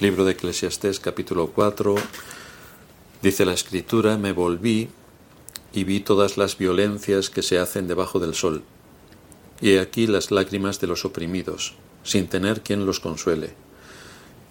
Libro 0.00 0.24
de 0.24 0.32
Eclesiastés 0.32 0.98
capítulo 0.98 1.48
4 1.48 1.94
dice 3.20 3.44
la 3.44 3.52
escritura, 3.52 4.16
me 4.16 4.32
volví 4.32 4.88
y 5.74 5.84
vi 5.84 6.00
todas 6.00 6.38
las 6.38 6.56
violencias 6.56 7.28
que 7.28 7.42
se 7.42 7.58
hacen 7.58 7.86
debajo 7.86 8.18
del 8.18 8.34
sol, 8.34 8.62
y 9.60 9.72
he 9.72 9.80
aquí 9.80 10.06
las 10.06 10.30
lágrimas 10.30 10.80
de 10.80 10.86
los 10.86 11.04
oprimidos, 11.04 11.74
sin 12.02 12.28
tener 12.28 12.62
quien 12.62 12.86
los 12.86 12.98
consuele, 12.98 13.52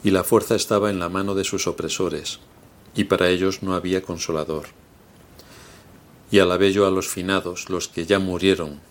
y 0.03 0.11
la 0.11 0.23
fuerza 0.23 0.53
estaba 0.53 0.91
en 0.91 0.99
la 0.99 1.09
mano 1.09 1.33
de 1.33 1.43
sus 1.43 1.65
opresores, 1.65 2.39
y 2.93 3.05
para 3.05 3.29
ellos 3.29 3.63
no 3.63 3.73
había 3.73 4.03
consolador. 4.03 4.67
Y 6.29 6.37
alabé 6.37 6.73
yo 6.73 6.85
a 6.85 6.91
los 6.91 7.07
finados, 7.07 7.71
los 7.71 7.87
que 7.87 8.05
ya 8.05 8.19
murieron, 8.19 8.81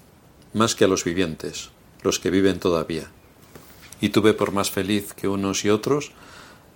más 0.55 0.75
que 0.75 0.87
a 0.87 0.89
los 0.89 1.05
vivientes, 1.05 1.71
los 2.03 2.19
que 2.19 2.31
viven 2.31 2.59
todavía. 2.59 3.13
Y 4.01 4.09
tuve 4.09 4.35
por 4.35 4.51
más 4.51 4.73
feliz 4.73 5.13
que 5.15 5.29
unos 5.29 5.65
y 5.65 5.71
otros 5.71 6.11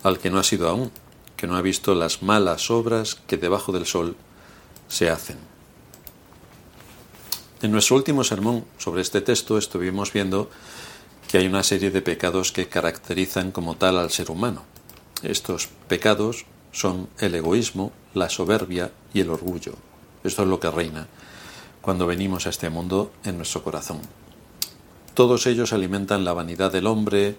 al 0.03 0.19
que 0.19 0.30
no 0.30 0.39
ha 0.39 0.43
sido 0.43 0.69
aún, 0.69 0.90
que 1.36 1.46
no 1.46 1.57
ha 1.57 1.63
visto 1.63 1.95
las 1.95 2.22
malas 2.22 2.71
obras 2.71 3.17
que 3.26 3.36
debajo 3.36 3.72
del 3.72 3.86
sol 3.86 4.17
se 4.89 5.11
hacen. 5.11 5.39
En 7.63 7.71
nuestro 7.71 7.96
último 7.96 8.25
sermón 8.25 8.64
sobre 8.79 9.03
este 9.03 9.21
texto 9.21 9.57
estuvimos 9.57 10.12
viendo 10.12 10.50
que 11.29 11.39
hay 11.39 11.46
una 11.46 11.62
serie 11.62 11.90
de 11.90 12.03
pecados 12.03 12.53
que 12.53 12.68
caracterizan 12.68 13.53
como 13.53 13.76
tal 13.76 13.99
al 13.99 14.11
ser 14.11 14.31
humano. 14.31 14.64
Estos 15.23 15.68
pecados 15.89 16.45
son 16.73 17.09
el 17.18 17.34
egoísmo, 17.34 17.93
la 18.14 18.29
soberbia 18.29 18.90
y 19.14 19.21
el 19.21 19.31
orgullo. 19.31 19.75
Esto 20.25 20.43
es 20.43 20.48
lo 20.48 20.61
que 20.61 20.71
reina 20.71 21.07
cuando 21.81 22.07
venimos 22.07 22.46
a 22.46 22.50
este 22.50 22.71
mundo 22.71 23.12
en 23.25 23.37
nuestro 23.37 23.62
corazón. 23.62 24.00
Todos 25.14 25.46
ellos 25.46 25.73
alimentan 25.73 26.25
la 26.25 26.32
vanidad 26.32 26.73
del 26.73 26.87
hombre, 26.87 27.37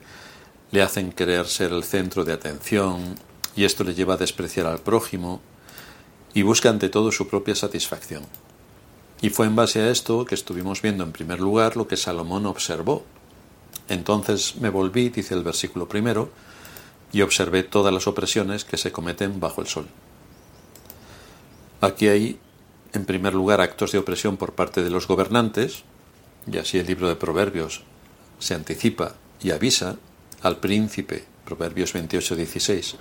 le 0.73 0.81
hacen 0.81 1.11
querer 1.11 1.45
ser 1.45 1.71
el 1.71 1.83
centro 1.83 2.25
de 2.25 2.33
atención 2.33 3.15
y 3.55 3.63
esto 3.63 3.83
le 3.83 3.93
lleva 3.93 4.15
a 4.15 4.17
despreciar 4.17 4.65
al 4.65 4.79
prójimo 4.79 5.39
y 6.33 6.41
busca 6.41 6.71
ante 6.71 6.89
todo 6.89 7.11
su 7.11 7.27
propia 7.27 7.53
satisfacción. 7.53 8.23
Y 9.21 9.29
fue 9.29 9.45
en 9.45 9.55
base 9.55 9.81
a 9.81 9.91
esto 9.91 10.25
que 10.25 10.33
estuvimos 10.33 10.81
viendo 10.81 11.03
en 11.03 11.11
primer 11.11 11.39
lugar 11.39 11.77
lo 11.77 11.87
que 11.87 11.95
Salomón 11.95 12.47
observó. 12.47 13.05
Entonces 13.87 14.55
me 14.55 14.71
volví, 14.71 15.09
dice 15.09 15.35
el 15.35 15.43
versículo 15.43 15.87
primero, 15.87 16.31
y 17.11 17.21
observé 17.21 17.61
todas 17.61 17.93
las 17.93 18.07
opresiones 18.07 18.65
que 18.65 18.77
se 18.77 18.91
cometen 18.91 19.39
bajo 19.39 19.61
el 19.61 19.67
sol. 19.67 19.87
Aquí 21.81 22.07
hay, 22.07 22.39
en 22.93 23.05
primer 23.05 23.35
lugar, 23.35 23.61
actos 23.61 23.91
de 23.91 23.99
opresión 23.99 24.37
por 24.37 24.53
parte 24.53 24.83
de 24.83 24.89
los 24.89 25.07
gobernantes, 25.07 25.83
y 26.51 26.57
así 26.57 26.79
el 26.79 26.87
libro 26.87 27.09
de 27.09 27.15
Proverbios 27.15 27.83
se 28.39 28.55
anticipa 28.55 29.13
y 29.39 29.51
avisa 29.51 29.97
al 30.43 30.57
príncipe, 30.57 31.23
Proverbios 31.45 31.93
28, 31.93 32.35
16, 32.35 32.95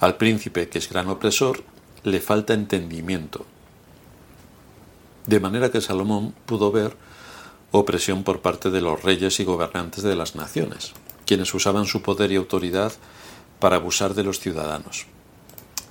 al 0.00 0.16
príncipe 0.16 0.68
que 0.68 0.78
es 0.78 0.88
gran 0.88 1.08
opresor, 1.08 1.62
le 2.02 2.18
falta 2.18 2.54
entendimiento. 2.54 3.46
De 5.26 5.38
manera 5.38 5.70
que 5.70 5.80
Salomón 5.80 6.34
pudo 6.46 6.72
ver 6.72 6.96
opresión 7.70 8.24
por 8.24 8.40
parte 8.40 8.70
de 8.70 8.80
los 8.80 9.02
reyes 9.02 9.38
y 9.38 9.44
gobernantes 9.44 10.02
de 10.02 10.16
las 10.16 10.34
naciones, 10.34 10.92
quienes 11.26 11.54
usaban 11.54 11.84
su 11.84 12.02
poder 12.02 12.32
y 12.32 12.36
autoridad 12.36 12.92
para 13.60 13.76
abusar 13.76 14.14
de 14.14 14.24
los 14.24 14.40
ciudadanos. 14.40 15.06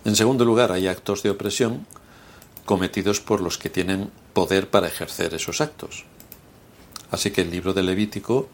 En 0.03 0.15
segundo 0.15 0.45
lugar, 0.45 0.71
hay 0.71 0.87
actos 0.87 1.23
de 1.23 1.29
opresión 1.29 1.85
cometidos 2.65 3.21
por 3.21 3.39
los 3.39 3.57
que 3.57 3.69
tienen 3.69 4.11
poder 4.33 4.69
para 4.69 4.87
ejercer 4.87 5.33
esos 5.33 5.61
actos. 5.61 6.05
Así 7.11 7.31
que 7.31 7.41
el 7.41 7.51
libro 7.51 7.73
de 7.73 7.83
Levítico 7.83 8.49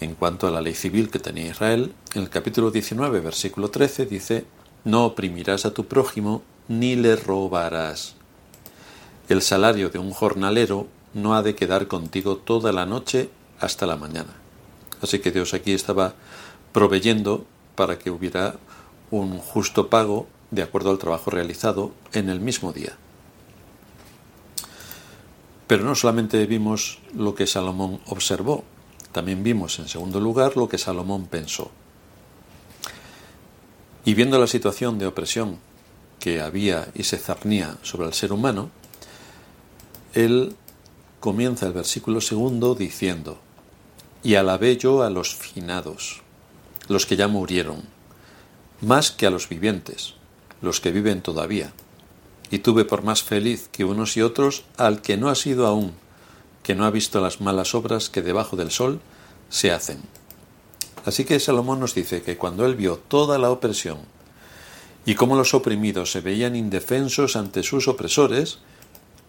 en 0.00 0.14
cuanto 0.14 0.46
a 0.46 0.50
la 0.50 0.60
ley 0.60 0.74
civil 0.74 1.10
que 1.10 1.18
tenía 1.18 1.50
Israel, 1.50 1.92
en 2.14 2.22
el 2.22 2.30
capítulo 2.30 2.70
19, 2.70 3.20
versículo 3.20 3.70
13, 3.70 4.06
dice, 4.06 4.44
No 4.84 5.04
oprimirás 5.04 5.64
a 5.66 5.74
tu 5.74 5.86
prójimo 5.86 6.42
ni 6.68 6.96
le 6.96 7.16
robarás. 7.16 8.14
El 9.28 9.42
salario 9.42 9.90
de 9.90 9.98
un 9.98 10.12
jornalero 10.12 10.86
no 11.14 11.34
ha 11.34 11.42
de 11.42 11.54
quedar 11.54 11.88
contigo 11.88 12.36
toda 12.36 12.72
la 12.72 12.86
noche 12.86 13.30
hasta 13.58 13.86
la 13.86 13.96
mañana. 13.96 14.34
Así 15.02 15.18
que 15.18 15.32
Dios 15.32 15.54
aquí 15.54 15.72
estaba 15.72 16.14
proveyendo 16.72 17.44
para 17.74 17.98
que 17.98 18.10
hubiera 18.10 18.56
un 19.10 19.38
justo 19.38 19.88
pago 19.88 20.28
de 20.50 20.62
acuerdo 20.62 20.90
al 20.90 20.98
trabajo 20.98 21.30
realizado 21.30 21.92
en 22.12 22.28
el 22.28 22.40
mismo 22.40 22.72
día. 22.72 22.96
Pero 25.66 25.84
no 25.84 25.94
solamente 25.94 26.44
vimos 26.46 26.98
lo 27.14 27.34
que 27.34 27.46
Salomón 27.46 28.00
observó, 28.06 28.64
también 29.12 29.42
vimos, 29.42 29.78
en 29.78 29.88
segundo 29.88 30.20
lugar, 30.20 30.56
lo 30.56 30.68
que 30.68 30.78
Salomón 30.78 31.26
pensó. 31.26 31.70
Y 34.04 34.14
viendo 34.14 34.38
la 34.38 34.46
situación 34.46 34.98
de 34.98 35.06
opresión 35.06 35.58
que 36.18 36.40
había 36.40 36.88
y 36.94 37.04
se 37.04 37.18
zarnía 37.18 37.76
sobre 37.82 38.06
el 38.06 38.14
ser 38.14 38.32
humano, 38.32 38.70
él 40.14 40.56
comienza 41.20 41.66
el 41.66 41.72
versículo 41.72 42.20
segundo 42.20 42.74
diciendo, 42.74 43.38
y 44.22 44.34
alabé 44.34 44.76
yo 44.76 45.02
a 45.02 45.10
los 45.10 45.34
finados, 45.34 46.22
los 46.88 47.06
que 47.06 47.16
ya 47.16 47.28
murieron, 47.28 47.82
más 48.80 49.10
que 49.10 49.26
a 49.26 49.30
los 49.30 49.48
vivientes, 49.48 50.14
los 50.62 50.80
que 50.80 50.90
viven 50.90 51.22
todavía, 51.22 51.72
y 52.50 52.60
tuve 52.60 52.84
por 52.84 53.02
más 53.02 53.22
feliz 53.22 53.68
que 53.70 53.84
unos 53.84 54.16
y 54.16 54.22
otros 54.22 54.64
al 54.76 55.02
que 55.02 55.16
no 55.16 55.28
ha 55.28 55.34
sido 55.34 55.66
aún, 55.66 55.92
que 56.68 56.74
no 56.74 56.84
ha 56.84 56.90
visto 56.90 57.22
las 57.22 57.40
malas 57.40 57.74
obras 57.74 58.10
que 58.10 58.20
debajo 58.20 58.54
del 58.54 58.70
sol 58.70 59.00
se 59.48 59.72
hacen. 59.72 60.02
Así 61.06 61.24
que 61.24 61.40
Salomón 61.40 61.80
nos 61.80 61.94
dice 61.94 62.20
que 62.20 62.36
cuando 62.36 62.66
él 62.66 62.74
vio 62.74 62.98
toda 62.98 63.38
la 63.38 63.50
opresión 63.50 63.96
y 65.06 65.14
cómo 65.14 65.34
los 65.34 65.54
oprimidos 65.54 66.12
se 66.12 66.20
veían 66.20 66.54
indefensos 66.54 67.36
ante 67.36 67.62
sus 67.62 67.88
opresores, 67.88 68.58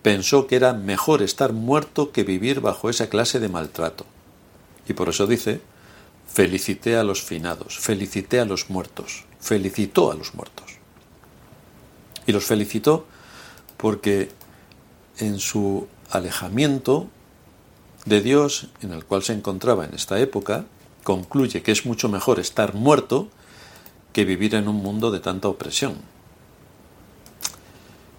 pensó 0.01 0.47
que 0.47 0.57
era 0.57 0.73
mejor 0.73 1.21
estar 1.21 1.53
muerto 1.53 2.11
que 2.11 2.25
vivir 2.25 2.59
bajo 2.59 2.89
esa 2.89 3.07
clase 3.07 3.39
de 3.39 3.47
maltrato. 3.47 4.05
Y 4.89 4.91
por 4.91 5.07
eso 5.07 5.25
dice, 5.25 5.61
felicité 6.27 6.97
a 6.97 7.05
los 7.05 7.23
finados, 7.23 7.79
felicité 7.79 8.41
a 8.41 8.45
los 8.45 8.69
muertos, 8.69 9.23
felicitó 9.39 10.11
a 10.11 10.15
los 10.15 10.35
muertos. 10.35 10.73
Y 12.27 12.33
los 12.33 12.43
felicitó 12.43 13.05
porque 13.77 14.27
en 15.19 15.39
su 15.39 15.87
alejamiento 16.09 17.07
de 18.09 18.21
Dios 18.21 18.67
en 18.81 18.91
el 18.91 19.05
cual 19.05 19.23
se 19.23 19.33
encontraba 19.33 19.85
en 19.85 19.93
esta 19.93 20.19
época, 20.19 20.65
concluye 21.03 21.61
que 21.61 21.71
es 21.71 21.85
mucho 21.85 22.09
mejor 22.09 22.39
estar 22.39 22.73
muerto 22.73 23.29
que 24.11 24.25
vivir 24.25 24.55
en 24.55 24.67
un 24.67 24.77
mundo 24.77 25.11
de 25.11 25.19
tanta 25.19 25.47
opresión. 25.47 25.95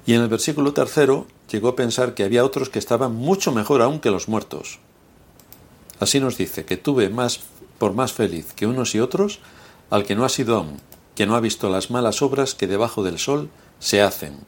Y 0.07 0.15
en 0.15 0.23
el 0.23 0.29
versículo 0.29 0.73
tercero 0.73 1.27
llegó 1.51 1.69
a 1.69 1.77
pensar 1.77 2.15
que 2.15 2.25
había 2.25 2.45
otros 2.45 2.71
que 2.71 2.79
estaban 2.79 3.15
mucho 3.15 3.53
mejor 3.53 3.83
aún 3.83 4.01
que 4.01 4.11
los 4.11 4.29
muertos. 4.29 4.79
Así 5.99 6.21
nos 6.21 6.39
dice 6.39 6.65
que 6.65 6.77
tuve 6.77 7.11
más 7.11 7.41
por 7.79 7.93
más 7.93 8.13
feliz 8.13 8.53
que 8.55 8.67
unos 8.67 8.95
y 8.95 9.01
otros 9.01 9.41
al 9.91 10.05
que 10.05 10.15
no 10.15 10.25
ha 10.25 10.29
sido 10.29 10.57
aún, 10.57 10.81
que 11.15 11.27
no 11.27 11.35
ha 11.35 11.41
visto 11.41 11.69
las 11.69 11.91
malas 11.91 12.23
obras 12.23 12.55
que 12.55 12.67
debajo 12.67 13.03
del 13.03 13.19
sol 13.19 13.51
se 13.79 14.01
hacen. 14.01 14.39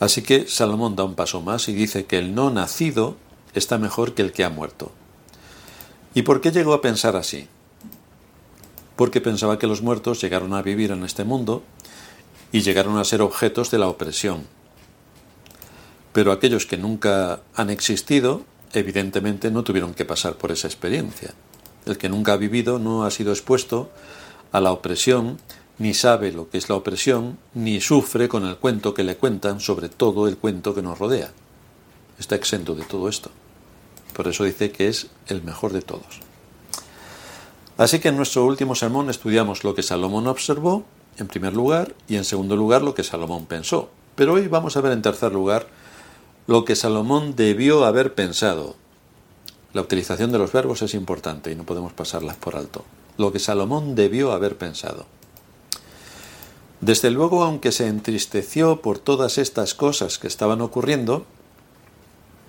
Así 0.00 0.22
que 0.22 0.46
Salomón 0.48 0.96
da 0.96 1.04
un 1.04 1.14
paso 1.14 1.40
más 1.40 1.68
y 1.68 1.74
dice 1.74 2.06
que 2.06 2.18
el 2.18 2.34
no 2.34 2.50
nacido 2.50 3.16
está 3.58 3.78
mejor 3.78 4.14
que 4.14 4.22
el 4.22 4.32
que 4.32 4.44
ha 4.44 4.50
muerto. 4.50 4.92
¿Y 6.14 6.22
por 6.22 6.40
qué 6.40 6.50
llegó 6.50 6.72
a 6.72 6.80
pensar 6.80 7.16
así? 7.16 7.48
Porque 8.96 9.20
pensaba 9.20 9.58
que 9.58 9.66
los 9.66 9.82
muertos 9.82 10.20
llegaron 10.20 10.54
a 10.54 10.62
vivir 10.62 10.90
en 10.90 11.04
este 11.04 11.24
mundo 11.24 11.62
y 12.52 12.62
llegaron 12.62 12.96
a 12.96 13.04
ser 13.04 13.20
objetos 13.20 13.70
de 13.70 13.78
la 13.78 13.88
opresión. 13.88 14.46
Pero 16.12 16.32
aquellos 16.32 16.64
que 16.64 16.78
nunca 16.78 17.40
han 17.54 17.68
existido, 17.68 18.44
evidentemente 18.72 19.50
no 19.50 19.62
tuvieron 19.62 19.92
que 19.92 20.06
pasar 20.06 20.36
por 20.36 20.52
esa 20.52 20.66
experiencia. 20.66 21.34
El 21.84 21.98
que 21.98 22.08
nunca 22.08 22.32
ha 22.32 22.38
vivido 22.38 22.78
no 22.78 23.04
ha 23.04 23.10
sido 23.10 23.32
expuesto 23.32 23.90
a 24.52 24.60
la 24.60 24.72
opresión, 24.72 25.38
ni 25.78 25.92
sabe 25.92 26.32
lo 26.32 26.48
que 26.48 26.56
es 26.56 26.70
la 26.70 26.76
opresión, 26.76 27.38
ni 27.52 27.82
sufre 27.82 28.28
con 28.28 28.46
el 28.46 28.56
cuento 28.56 28.94
que 28.94 29.04
le 29.04 29.16
cuentan 29.16 29.60
sobre 29.60 29.90
todo 29.90 30.26
el 30.26 30.38
cuento 30.38 30.74
que 30.74 30.80
nos 30.80 30.98
rodea. 30.98 31.30
Está 32.18 32.34
exento 32.34 32.74
de 32.74 32.84
todo 32.84 33.10
esto. 33.10 33.30
Por 34.16 34.28
eso 34.28 34.44
dice 34.44 34.72
que 34.72 34.88
es 34.88 35.08
el 35.26 35.42
mejor 35.42 35.74
de 35.74 35.82
todos. 35.82 36.22
Así 37.76 37.98
que 37.98 38.08
en 38.08 38.16
nuestro 38.16 38.46
último 38.46 38.74
sermón 38.74 39.10
estudiamos 39.10 39.62
lo 39.62 39.74
que 39.74 39.82
Salomón 39.82 40.26
observó, 40.26 40.86
en 41.18 41.26
primer 41.26 41.52
lugar, 41.52 41.94
y 42.08 42.16
en 42.16 42.24
segundo 42.24 42.56
lugar 42.56 42.80
lo 42.80 42.94
que 42.94 43.04
Salomón 43.04 43.44
pensó. 43.44 43.90
Pero 44.14 44.32
hoy 44.32 44.48
vamos 44.48 44.74
a 44.78 44.80
ver 44.80 44.92
en 44.92 45.02
tercer 45.02 45.32
lugar 45.32 45.66
lo 46.46 46.64
que 46.64 46.76
Salomón 46.76 47.36
debió 47.36 47.84
haber 47.84 48.14
pensado. 48.14 48.76
La 49.74 49.82
utilización 49.82 50.32
de 50.32 50.38
los 50.38 50.50
verbos 50.50 50.80
es 50.80 50.94
importante 50.94 51.52
y 51.52 51.54
no 51.54 51.64
podemos 51.64 51.92
pasarlas 51.92 52.36
por 52.36 52.56
alto. 52.56 52.86
Lo 53.18 53.32
que 53.32 53.38
Salomón 53.38 53.94
debió 53.94 54.32
haber 54.32 54.56
pensado. 54.56 55.04
Desde 56.80 57.10
luego, 57.10 57.44
aunque 57.44 57.70
se 57.70 57.86
entristeció 57.86 58.80
por 58.80 58.98
todas 58.98 59.36
estas 59.36 59.74
cosas 59.74 60.18
que 60.18 60.26
estaban 60.26 60.62
ocurriendo, 60.62 61.26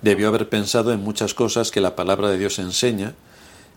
Debió 0.02 0.28
haber 0.28 0.48
pensado 0.48 0.92
en 0.92 1.00
muchas 1.00 1.34
cosas 1.34 1.70
que 1.70 1.80
la 1.80 1.96
palabra 1.96 2.28
de 2.30 2.38
Dios 2.38 2.58
enseña 2.58 3.14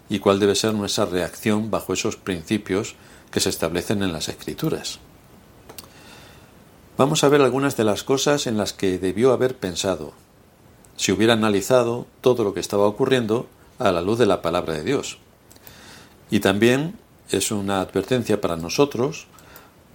y 0.09 0.19
cuál 0.19 0.39
debe 0.39 0.55
ser 0.55 0.73
nuestra 0.73 1.05
reacción 1.05 1.71
bajo 1.71 1.93
esos 1.93 2.15
principios 2.15 2.95
que 3.31 3.39
se 3.39 3.49
establecen 3.49 4.03
en 4.03 4.13
las 4.13 4.27
Escrituras. 4.27 4.99
Vamos 6.97 7.23
a 7.23 7.29
ver 7.29 7.41
algunas 7.41 7.77
de 7.77 7.85
las 7.85 8.03
cosas 8.03 8.45
en 8.45 8.57
las 8.57 8.73
que 8.73 8.99
debió 8.99 9.31
haber 9.31 9.55
pensado, 9.55 10.13
si 10.97 11.11
hubiera 11.11 11.33
analizado 11.33 12.05
todo 12.19 12.43
lo 12.43 12.53
que 12.53 12.59
estaba 12.59 12.85
ocurriendo 12.85 13.47
a 13.79 13.91
la 13.91 14.01
luz 14.01 14.19
de 14.19 14.27
la 14.27 14.41
palabra 14.41 14.73
de 14.73 14.83
Dios. 14.83 15.17
Y 16.29 16.41
también 16.41 16.99
es 17.29 17.49
una 17.49 17.81
advertencia 17.81 18.39
para 18.39 18.57
nosotros, 18.57 19.25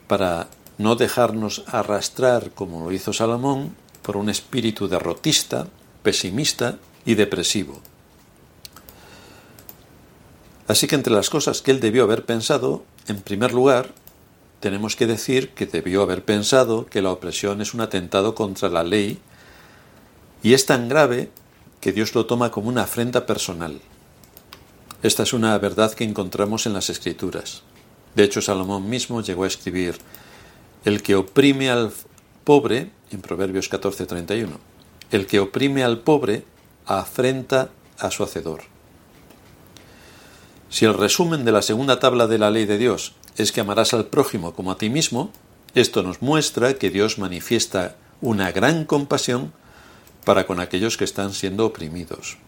para 0.09 0.49
no 0.79 0.97
dejarnos 0.97 1.63
arrastrar, 1.67 2.51
como 2.51 2.85
lo 2.85 2.93
hizo 2.93 3.13
Salomón, 3.13 3.77
por 4.03 4.17
un 4.17 4.29
espíritu 4.29 4.89
derrotista, 4.89 5.69
pesimista 6.07 6.79
y 7.05 7.17
depresivo. 7.17 7.81
Así 10.69 10.87
que 10.87 10.95
entre 10.95 11.13
las 11.13 11.31
cosas 11.31 11.63
que 11.63 11.73
él 11.73 11.81
debió 11.81 12.05
haber 12.05 12.25
pensado, 12.25 12.85
en 13.09 13.21
primer 13.21 13.53
lugar, 13.53 13.91
tenemos 14.61 14.95
que 14.95 15.09
decir 15.09 15.51
que 15.51 15.67
debió 15.67 16.03
haber 16.03 16.25
pensado 16.25 16.87
que 16.87 17.03
la 17.03 17.11
opresión 17.11 17.61
es 17.61 17.75
un 17.75 17.81
atentado 17.81 18.37
contra 18.37 18.69
la 18.69 18.85
ley 18.85 19.19
y 20.45 20.55
es 20.55 20.65
tan 20.65 20.89
grave 20.89 21.31
que 21.81 21.91
Dios 21.91 22.15
lo 22.15 22.25
toma 22.25 22.53
como 22.53 22.69
una 22.69 22.83
afrenta 22.83 23.27
personal. 23.27 23.81
Esta 25.03 25.25
es 25.25 25.33
una 25.33 25.59
verdad 25.59 25.93
que 25.93 26.05
encontramos 26.05 26.67
en 26.67 26.73
las 26.73 26.89
Escrituras. 26.89 27.65
De 28.15 28.23
hecho, 28.23 28.41
Salomón 28.41 28.89
mismo 28.89 29.23
llegó 29.23 29.43
a 29.43 29.49
escribir, 29.49 29.99
el 30.85 31.03
que 31.03 31.17
oprime 31.17 31.69
al 31.69 31.91
pobre, 32.45 32.93
en 33.11 33.21
Proverbios 33.23 33.69
14:31, 33.69 34.76
el 35.11 35.27
que 35.27 35.41
oprime 35.41 35.85
al 35.85 36.01
pobre 36.01 36.45
afrenta 36.87 37.71
a 37.99 38.11
su 38.11 38.23
hacedor. 38.23 38.63
Si 40.69 40.85
el 40.85 40.95
resumen 40.95 41.45
de 41.45 41.53
la 41.53 41.63
segunda 41.63 41.99
tabla 42.01 42.27
de 42.27 42.39
la 42.39 42.51
ley 42.51 42.67
de 42.67 42.79
Dios 42.79 43.15
es 43.37 43.53
que 43.53 43.61
amarás 43.61 43.95
al 43.95 44.07
prójimo 44.07 44.55
como 44.55 44.73
a 44.73 44.79
ti 44.79 44.91
mismo, 44.91 45.31
esto 45.75 46.03
nos 46.03 46.23
muestra 46.23 46.75
que 46.75 46.91
Dios 46.91 47.19
manifiesta 47.19 47.97
una 48.21 48.51
gran 48.51 48.85
compasión 48.85 49.53
para 50.25 50.47
con 50.47 50.59
aquellos 50.59 50.97
que 50.97 51.05
están 51.05 51.33
siendo 51.33 51.67
oprimidos. 51.67 52.39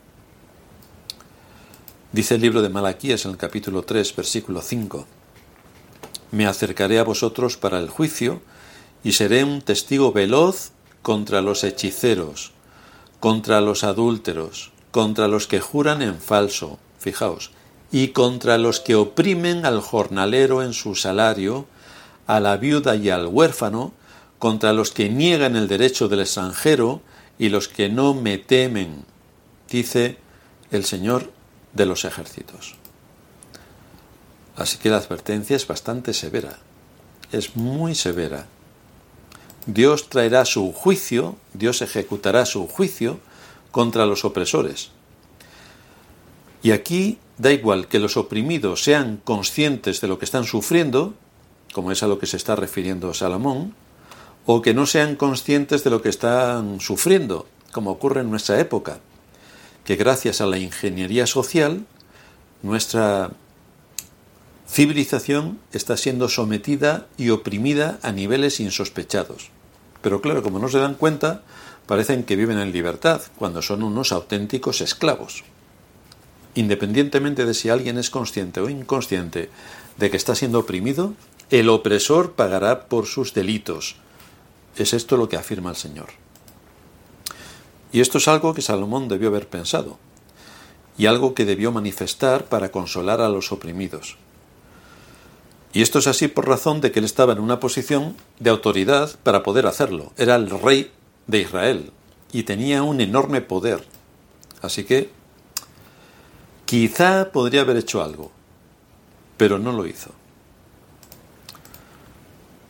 Dice 2.11 2.37
el 2.37 2.40
libro 2.40 2.62
de 2.62 2.70
Malaquías 2.70 3.25
en 3.26 3.32
el 3.32 3.37
capítulo 3.37 3.82
3, 3.82 4.16
versículo 4.16 4.62
5, 4.62 5.06
Me 6.32 6.46
acercaré 6.46 6.99
a 6.99 7.04
vosotros 7.04 7.56
para 7.58 7.78
el 7.78 7.90
juicio 7.90 8.40
y 9.04 9.12
seré 9.12 9.44
un 9.44 9.61
testigo 9.61 10.11
veloz 10.12 10.72
contra 11.03 11.43
los 11.43 11.65
hechiceros, 11.65 12.53
contra 13.21 13.61
los 13.61 13.85
adúlteros, 13.85 14.73
contra 14.91 15.29
los 15.29 15.47
que 15.47 15.61
juran 15.61 16.03
en 16.03 16.19
falso. 16.19 16.79
Fijaos, 16.99 17.53
y 17.91 18.09
contra 18.09 18.59
los 18.59 18.81
que 18.81 18.95
oprimen 18.95 19.65
al 19.65 19.81
jornalero 19.81 20.62
en 20.62 20.75
su 20.75 20.95
salario, 20.95 21.67
a 22.27 22.41
la 22.41 22.56
viuda 22.56 22.97
y 22.97 23.11
al 23.11 23.27
huérfano, 23.27 23.93
contra 24.39 24.73
los 24.73 24.91
que 24.91 25.09
niegan 25.09 25.56
el 25.56 25.69
derecho 25.69 26.09
del 26.09 26.21
extranjero 26.21 27.00
y 27.39 27.49
los 27.49 27.69
que 27.69 27.89
no 27.89 28.15
me 28.15 28.39
temen, 28.39 29.05
dice 29.69 30.19
el 30.71 30.85
Señor 30.85 31.33
de 31.73 31.87
los 31.87 32.05
ejércitos. 32.05 32.77
Así 34.56 34.79
que 34.79 34.91
la 34.91 34.99
advertencia 34.99 35.56
es 35.56 35.67
bastante 35.67 36.12
severa, 36.12 36.59
es 37.33 37.56
muy 37.56 37.95
severa. 37.95 38.47
Dios 39.66 40.08
traerá 40.08 40.44
su 40.44 40.72
juicio, 40.72 41.37
Dios 41.52 41.82
ejecutará 41.82 42.46
su 42.46 42.66
juicio 42.66 43.19
contra 43.70 44.06
los 44.06 44.25
opresores. 44.25 44.90
Y 46.62 46.72
aquí 46.72 47.19
Da 47.38 47.52
igual 47.52 47.87
que 47.87 48.00
los 48.00 48.16
oprimidos 48.16 48.82
sean 48.82 49.20
conscientes 49.22 50.00
de 50.00 50.08
lo 50.08 50.19
que 50.19 50.25
están 50.25 50.44
sufriendo, 50.44 51.14
como 51.72 51.93
es 51.93 52.02
a 52.02 52.08
lo 52.08 52.19
que 52.19 52.26
se 52.26 52.37
está 52.37 52.56
refiriendo 52.56 53.14
Salomón, 53.14 53.75
o 54.44 54.60
que 54.60 54.75
no 54.75 54.87
sean 54.87 55.14
conscientes 55.14 55.84
de 55.84 55.90
lo 55.90 56.02
que 56.02 56.08
están 56.08 56.81
sufriendo, 56.81 57.46
como 57.70 57.93
ocurre 57.93 58.22
en 58.22 58.31
nuestra 58.31 58.58
época, 58.58 58.99
que 59.84 59.94
gracias 59.94 60.40
a 60.40 60.46
la 60.46 60.58
ingeniería 60.58 61.28
social, 61.28 61.87
nuestra 62.62 63.31
civilización 64.69 65.59
está 65.73 65.97
siendo 65.97 66.29
sometida 66.29 67.06
y 67.17 67.31
oprimida 67.31 67.99
a 68.03 68.12
niveles 68.12 68.61
insospechados. 68.61 69.50
Pero 70.03 70.20
claro, 70.20 70.43
como 70.43 70.59
no 70.59 70.69
se 70.69 70.79
dan 70.79 70.94
cuenta, 70.94 71.43
parecen 71.87 72.25
que 72.25 72.37
viven 72.37 72.59
en 72.59 72.73
libertad, 72.73 73.23
cuando 73.37 73.62
son 73.62 73.82
unos 73.82 74.12
auténticos 74.12 74.81
esclavos 74.81 75.44
independientemente 76.59 77.47
de 77.47 77.55
si 77.55 77.69
alguien 77.69 77.99
es 77.99 78.11
consciente 78.11 78.61
o 78.61 78.69
inconsciente 78.69 79.49
de 79.97 80.11
que 80.11 80.17
está 80.17 80.35
siendo 80.35 80.59
oprimido, 80.59 81.14
el 81.50 81.69
opresor 81.69 82.32
pagará 82.32 82.88
por 82.88 83.06
sus 83.06 83.32
delitos. 83.32 83.94
Es 84.76 84.93
esto 84.93 85.17
lo 85.17 85.29
que 85.29 85.37
afirma 85.37 85.71
el 85.71 85.76
Señor. 85.76 86.09
Y 87.93 88.00
esto 88.00 88.19
es 88.19 88.26
algo 88.26 88.55
que 88.55 88.62
Salomón 88.62 89.06
debió 89.06 89.29
haber 89.29 89.49
pensado, 89.49 89.99
y 90.99 91.06
algo 91.06 91.32
que 91.32 91.44
debió 91.44 91.71
manifestar 91.71 92.47
para 92.47 92.73
consolar 92.73 93.21
a 93.21 93.29
los 93.29 93.53
oprimidos. 93.53 94.17
Y 95.73 95.82
esto 95.82 95.99
es 95.99 96.06
así 96.06 96.29
por 96.29 96.49
razón 96.49 96.81
de 96.81 96.93
que 96.93 96.99
él 96.99 97.05
estaba 97.05 97.32
en 97.32 97.41
una 97.41 97.61
posición 97.61 98.17
de 98.41 98.50
autoridad 98.50 99.11
para 99.23 99.43
poder 99.43 99.67
hacerlo. 99.67 100.12
Era 100.17 100.37
el 100.37 100.49
rey 100.50 100.91
de 101.26 101.41
Israel 101.41 101.93
y 102.32 102.44
tenía 102.44 102.82
un 102.82 103.00
enorme 103.00 103.41
poder. 103.41 103.85
Así 104.62 104.85
que 104.85 105.11
Quizá 106.69 107.32
podría 107.32 107.62
haber 107.62 107.79
hecho 107.79 108.03
algo, 108.03 108.31
pero 109.38 109.59
no 109.59 109.73
lo 109.73 109.87
hizo. 109.87 110.11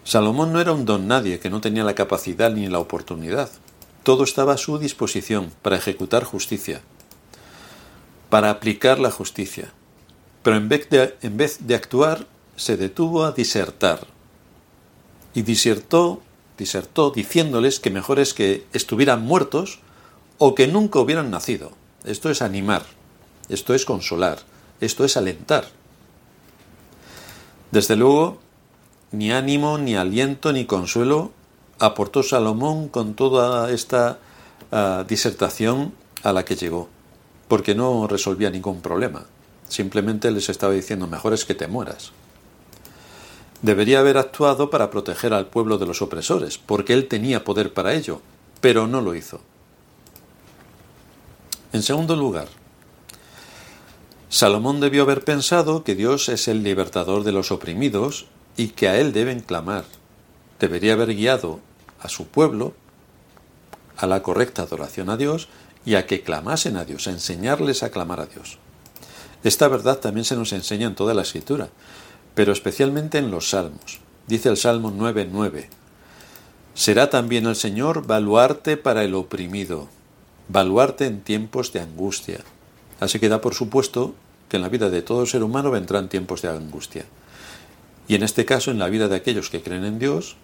Salomón 0.05 0.53
no 0.53 0.61
era 0.61 0.71
un 0.71 0.85
don 0.85 1.09
nadie 1.09 1.41
que 1.41 1.51
no 1.51 1.61
tenía 1.61 1.83
la 1.83 1.97
capacidad 1.97 2.53
ni 2.53 2.69
la 2.69 2.79
oportunidad. 2.79 3.51
Todo 4.05 4.23
estaba 4.23 4.53
a 4.53 4.57
su 4.57 4.79
disposición 4.79 5.51
para 5.63 5.75
ejecutar 5.75 6.23
justicia, 6.23 6.81
para 8.31 8.51
aplicar 8.51 9.01
la 9.01 9.11
justicia. 9.11 9.73
Pero 10.45 10.57
en 10.57 10.69
vez 10.69 10.89
de, 10.91 11.17
en 11.23 11.37
vez 11.37 11.67
de 11.67 11.75
actuar, 11.75 12.29
se 12.59 12.77
detuvo 12.77 13.25
a 13.25 13.33
disertar. 13.33 14.07
Y 15.33 15.43
disertó, 15.43 16.21
disertó 16.59 17.11
diciéndoles 17.11 17.81
que 17.81 17.91
mejor 17.91 18.19
es 18.19 18.35
que 18.35 18.67
estuvieran 18.75 19.23
muertos 19.23 19.81
o 20.37 20.55
que 20.55 20.67
nunca 20.67 20.99
hubieran 20.99 21.31
nacido. 21.31 21.73
Esto 22.05 22.29
es 22.29 22.43
animar. 22.43 22.85
Esto 23.49 23.75
es 23.75 23.85
consolar, 23.87 24.41
esto 24.81 25.05
es 25.05 25.17
alentar. 25.17 25.65
Desde 27.71 27.97
luego, 27.97 28.39
ni 29.11 29.33
ánimo, 29.33 29.79
ni 29.79 29.97
aliento, 29.97 30.53
ni 30.53 30.67
consuelo 30.67 31.33
aportó 31.79 32.23
Salomón 32.23 32.89
con 32.89 33.15
toda 33.15 33.71
esta 33.71 34.19
ah, 34.71 35.05
disertación 35.09 35.95
a 36.23 36.33
la 36.33 36.45
que 36.45 36.57
llegó, 36.57 36.89
porque 37.47 37.75
no 37.75 38.07
resolvía 38.07 38.51
ningún 38.51 38.83
problema. 38.83 39.25
Simplemente 39.69 40.31
les 40.31 40.49
estaba 40.49 40.73
diciendo, 40.73 41.07
mejor 41.07 41.33
es 41.33 41.45
que 41.45 41.55
te 41.55 41.69
mueras. 41.69 42.13
Debería 43.63 44.01
haber 44.01 44.19
actuado 44.19 44.71
para 44.71 44.91
proteger 44.91 45.33
al 45.33 45.47
pueblo 45.47 45.79
de 45.79 45.87
los 45.87 46.03
opresores, 46.03 46.59
porque 46.59 46.93
él 46.93 47.09
tenía 47.09 47.45
poder 47.45 47.73
para 47.73 47.95
ello, 47.95 48.21
pero 48.61 48.87
no 48.87 49.01
lo 49.01 49.15
hizo. 49.15 49.41
En 51.73 51.83
segundo 51.83 52.17
lugar, 52.17 52.49
Salomón 54.31 54.81
debió 54.81 55.03
haber 55.03 55.25
pensado 55.25 55.85
que 55.85 55.95
Dios 55.95 56.29
es 56.29 56.49
el 56.49 56.63
libertador 56.63 57.25
de 57.25 57.33
los 57.33 57.51
oprimidos 57.51 58.27
y 58.57 58.69
que 58.69 58.89
a 58.89 58.99
Él 58.99 59.13
deben 59.13 59.41
clamar. 59.41 59.85
Debería 60.61 60.93
haber 60.93 61.15
guiado 61.15 61.61
a 62.01 62.09
su 62.09 62.27
pueblo 62.27 62.75
a 63.97 64.07
la 64.07 64.23
correcta 64.23 64.63
adoración 64.63 65.11
a 65.11 65.17
Dios 65.17 65.49
y 65.85 65.95
a 65.95 66.07
que 66.07 66.23
clamasen 66.23 66.77
a 66.77 66.85
Dios, 66.85 67.09
a 67.09 67.11
enseñarles 67.11 67.83
a 67.83 67.91
clamar 67.91 68.21
a 68.21 68.27
Dios. 68.27 68.59
Esta 69.45 69.69
verdad 69.69 69.99
también 69.99 70.25
se 70.25 70.37
nos 70.37 70.53
enseña 70.53 70.87
en 70.87 70.95
toda 70.95 71.15
la 71.15 71.23
escritura, 71.23 71.69
pero 72.39 72.53
especialmente 72.53 73.19
en 73.19 73.33
los 73.33 73.51
salmos. 73.51 73.99
Dice 74.29 74.49
el 74.49 74.57
Salmo 74.57 74.93
9:9, 74.93 75.67
Será 76.73 77.11
también 77.11 77.47
el 77.47 77.57
Señor 77.57 78.07
baluarte 78.07 78.77
para 78.77 79.03
el 79.03 79.17
oprimido, 79.17 79.89
baluarte 80.47 81.07
en 81.07 81.21
tiempos 81.23 81.73
de 81.73 81.81
angustia. 81.81 82.39
Así 83.01 83.19
que 83.19 83.29
da 83.29 83.41
por 83.41 83.55
supuesto 83.55 84.15
que 84.49 84.55
en 84.55 84.63
la 84.63 84.69
vida 84.69 84.89
de 84.89 85.03
todo 85.03 85.27
ser 85.27 85.43
humano 85.43 85.73
vendrán 85.73 86.09
tiempos 86.09 86.41
de 86.41 86.51
angustia. 86.51 87.07
Y 88.07 88.15
en 88.15 88.23
este 88.23 88.45
caso, 88.45 88.71
en 88.71 88.79
la 88.79 88.89
vida 88.89 89.09
de 89.09 89.17
aquellos 89.17 89.51
que 89.51 89.61
creen 89.61 89.85
en 89.85 89.99
Dios, 89.99 90.37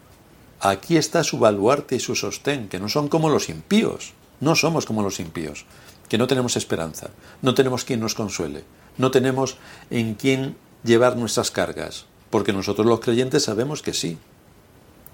aquí 0.58 0.96
está 0.96 1.22
su 1.22 1.38
baluarte 1.38 1.94
y 1.94 2.00
su 2.00 2.16
sostén, 2.16 2.68
que 2.68 2.80
no 2.80 2.88
son 2.88 3.06
como 3.06 3.28
los 3.28 3.48
impíos, 3.48 4.14
no 4.40 4.56
somos 4.56 4.84
como 4.84 5.04
los 5.04 5.20
impíos, 5.20 5.64
que 6.08 6.18
no 6.18 6.26
tenemos 6.26 6.56
esperanza, 6.56 7.10
no 7.40 7.54
tenemos 7.54 7.84
quien 7.84 8.00
nos 8.00 8.16
consuele, 8.16 8.64
no 8.98 9.12
tenemos 9.12 9.58
en 9.90 10.16
quien 10.16 10.56
llevar 10.84 11.16
nuestras 11.16 11.50
cargas, 11.50 12.04
porque 12.30 12.52
nosotros 12.52 12.86
los 12.86 13.00
creyentes 13.00 13.44
sabemos 13.44 13.82
que 13.82 13.94
sí. 13.94 14.18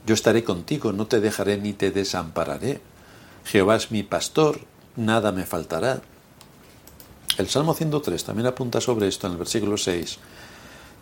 Yo 0.07 0.15
estaré 0.15 0.45
contigo, 0.45 0.93
no 0.93 1.07
te 1.07 1.21
dejaré 1.21 1.57
ni 1.59 1.73
te 1.73 1.91
desampararé. 1.91 2.81
Jehová 3.45 3.77
es 3.77 3.91
mi 3.91 4.03
pastor, 4.03 4.61
nada 4.97 5.33
me 5.33 5.47
faltará. 5.47 6.03
El 7.39 7.49
Salmo 7.49 7.75
103 7.75 8.25
también 8.25 8.47
apunta 8.47 8.81
sobre 8.81 9.07
esto 9.07 9.27
en 9.27 9.35
el 9.35 9.39
versículo 9.39 9.77
6. 9.77 10.19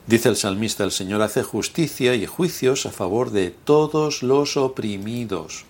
Dice 0.07 0.29
el 0.29 0.37
salmista, 0.37 0.85
el 0.85 0.93
Señor 0.93 1.23
hace 1.23 1.43
justicia 1.43 2.15
y 2.15 2.27
juicios 2.27 2.87
a 2.87 2.91
favor 2.91 3.31
de 3.31 3.51
todos 3.51 4.23
los 4.23 4.57
oprimidos. 4.57 5.65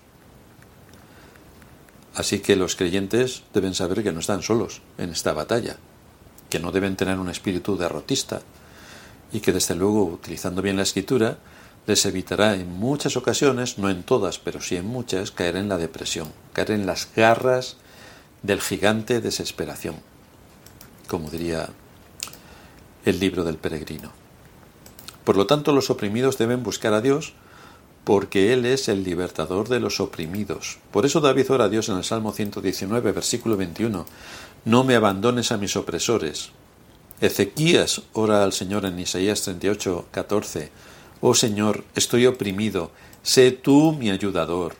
Así 2.15 2.39
que 2.39 2.55
los 2.55 2.75
creyentes 2.75 3.43
deben 3.53 3.73
saber 3.73 4.03
que 4.03 4.11
no 4.11 4.19
están 4.19 4.41
solos 4.41 4.81
en 4.97 5.11
esta 5.11 5.33
batalla, 5.33 5.77
que 6.49 6.59
no 6.59 6.71
deben 6.71 6.95
tener 6.95 7.19
un 7.19 7.29
espíritu 7.29 7.77
derrotista 7.77 8.41
y 9.31 9.39
que 9.41 9.53
desde 9.53 9.75
luego, 9.75 10.05
utilizando 10.05 10.61
bien 10.61 10.77
la 10.77 10.83
escritura, 10.83 11.37
les 11.85 12.05
evitará 12.05 12.55
en 12.55 12.71
muchas 12.71 13.17
ocasiones, 13.17 13.77
no 13.77 13.89
en 13.89 14.03
todas, 14.03 14.39
pero 14.39 14.61
sí 14.61 14.75
en 14.75 14.85
muchas, 14.85 15.31
caer 15.31 15.55
en 15.55 15.69
la 15.69 15.77
depresión, 15.77 16.31
caer 16.53 16.71
en 16.71 16.85
las 16.85 17.07
garras 17.15 17.77
del 18.43 18.61
gigante 18.61 19.21
desesperación, 19.21 19.95
como 21.07 21.29
diría 21.29 21.69
el 23.05 23.19
libro 23.19 23.43
del 23.43 23.57
peregrino. 23.57 24.11
Por 25.23 25.37
lo 25.37 25.45
tanto, 25.47 25.73
los 25.73 25.89
oprimidos 25.89 26.37
deben 26.37 26.63
buscar 26.63 26.93
a 26.93 27.01
Dios 27.01 27.33
porque 28.03 28.53
Él 28.53 28.65
es 28.65 28.87
el 28.87 29.03
libertador 29.03 29.67
de 29.67 29.79
los 29.79 29.99
oprimidos. 29.99 30.79
Por 30.91 31.05
eso 31.05 31.19
David 31.21 31.51
ora 31.51 31.65
a 31.65 31.69
Dios 31.69 31.89
en 31.89 31.97
el 31.97 32.03
Salmo 32.03 32.31
119, 32.31 33.11
versículo 33.11 33.57
21, 33.57 34.05
No 34.65 34.83
me 34.83 34.95
abandones 34.95 35.51
a 35.51 35.57
mis 35.57 35.75
opresores. 35.75 36.51
Ezequías 37.21 38.01
ora 38.13 38.43
al 38.43 38.53
Señor 38.53 38.85
en 38.85 38.97
Isaías 38.97 39.41
38, 39.41 40.07
14, 40.11 40.71
Oh 41.19 41.33
Señor, 41.33 41.83
estoy 41.95 42.25
oprimido, 42.25 42.91
sé 43.23 43.51
tú 43.51 43.91
mi 43.91 44.09
ayudador. 44.09 44.75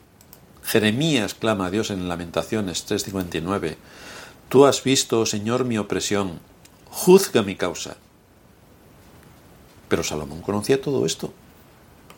Jeremías 0.63 1.33
clama 1.33 1.65
a 1.65 1.71
Dios 1.71 1.89
en 1.89 2.07
Lamentaciones 2.07 2.85
3:59, 2.87 3.75
Tú 4.47 4.65
has 4.65 4.83
visto, 4.83 5.19
oh 5.19 5.25
Señor, 5.25 5.65
mi 5.65 5.77
opresión, 5.77 6.39
juzga 6.89 7.43
mi 7.43 7.55
causa. 7.55 7.97
Pero 9.89 10.03
Salomón 10.03 10.41
conocía 10.41 10.81
todo 10.81 11.05
esto. 11.05 11.33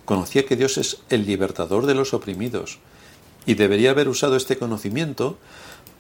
Conocía 0.06 0.46
que 0.46 0.56
Dios 0.56 0.78
es 0.78 1.00
el 1.10 1.26
libertador 1.26 1.88
de 1.88 1.96
los 1.96 2.14
oprimidos 2.14 2.80
y 3.46 3.56
debería 3.56 3.92
haber 3.92 4.08
usado 4.08 4.36
este 4.36 4.58
conocimiento 4.58 5.38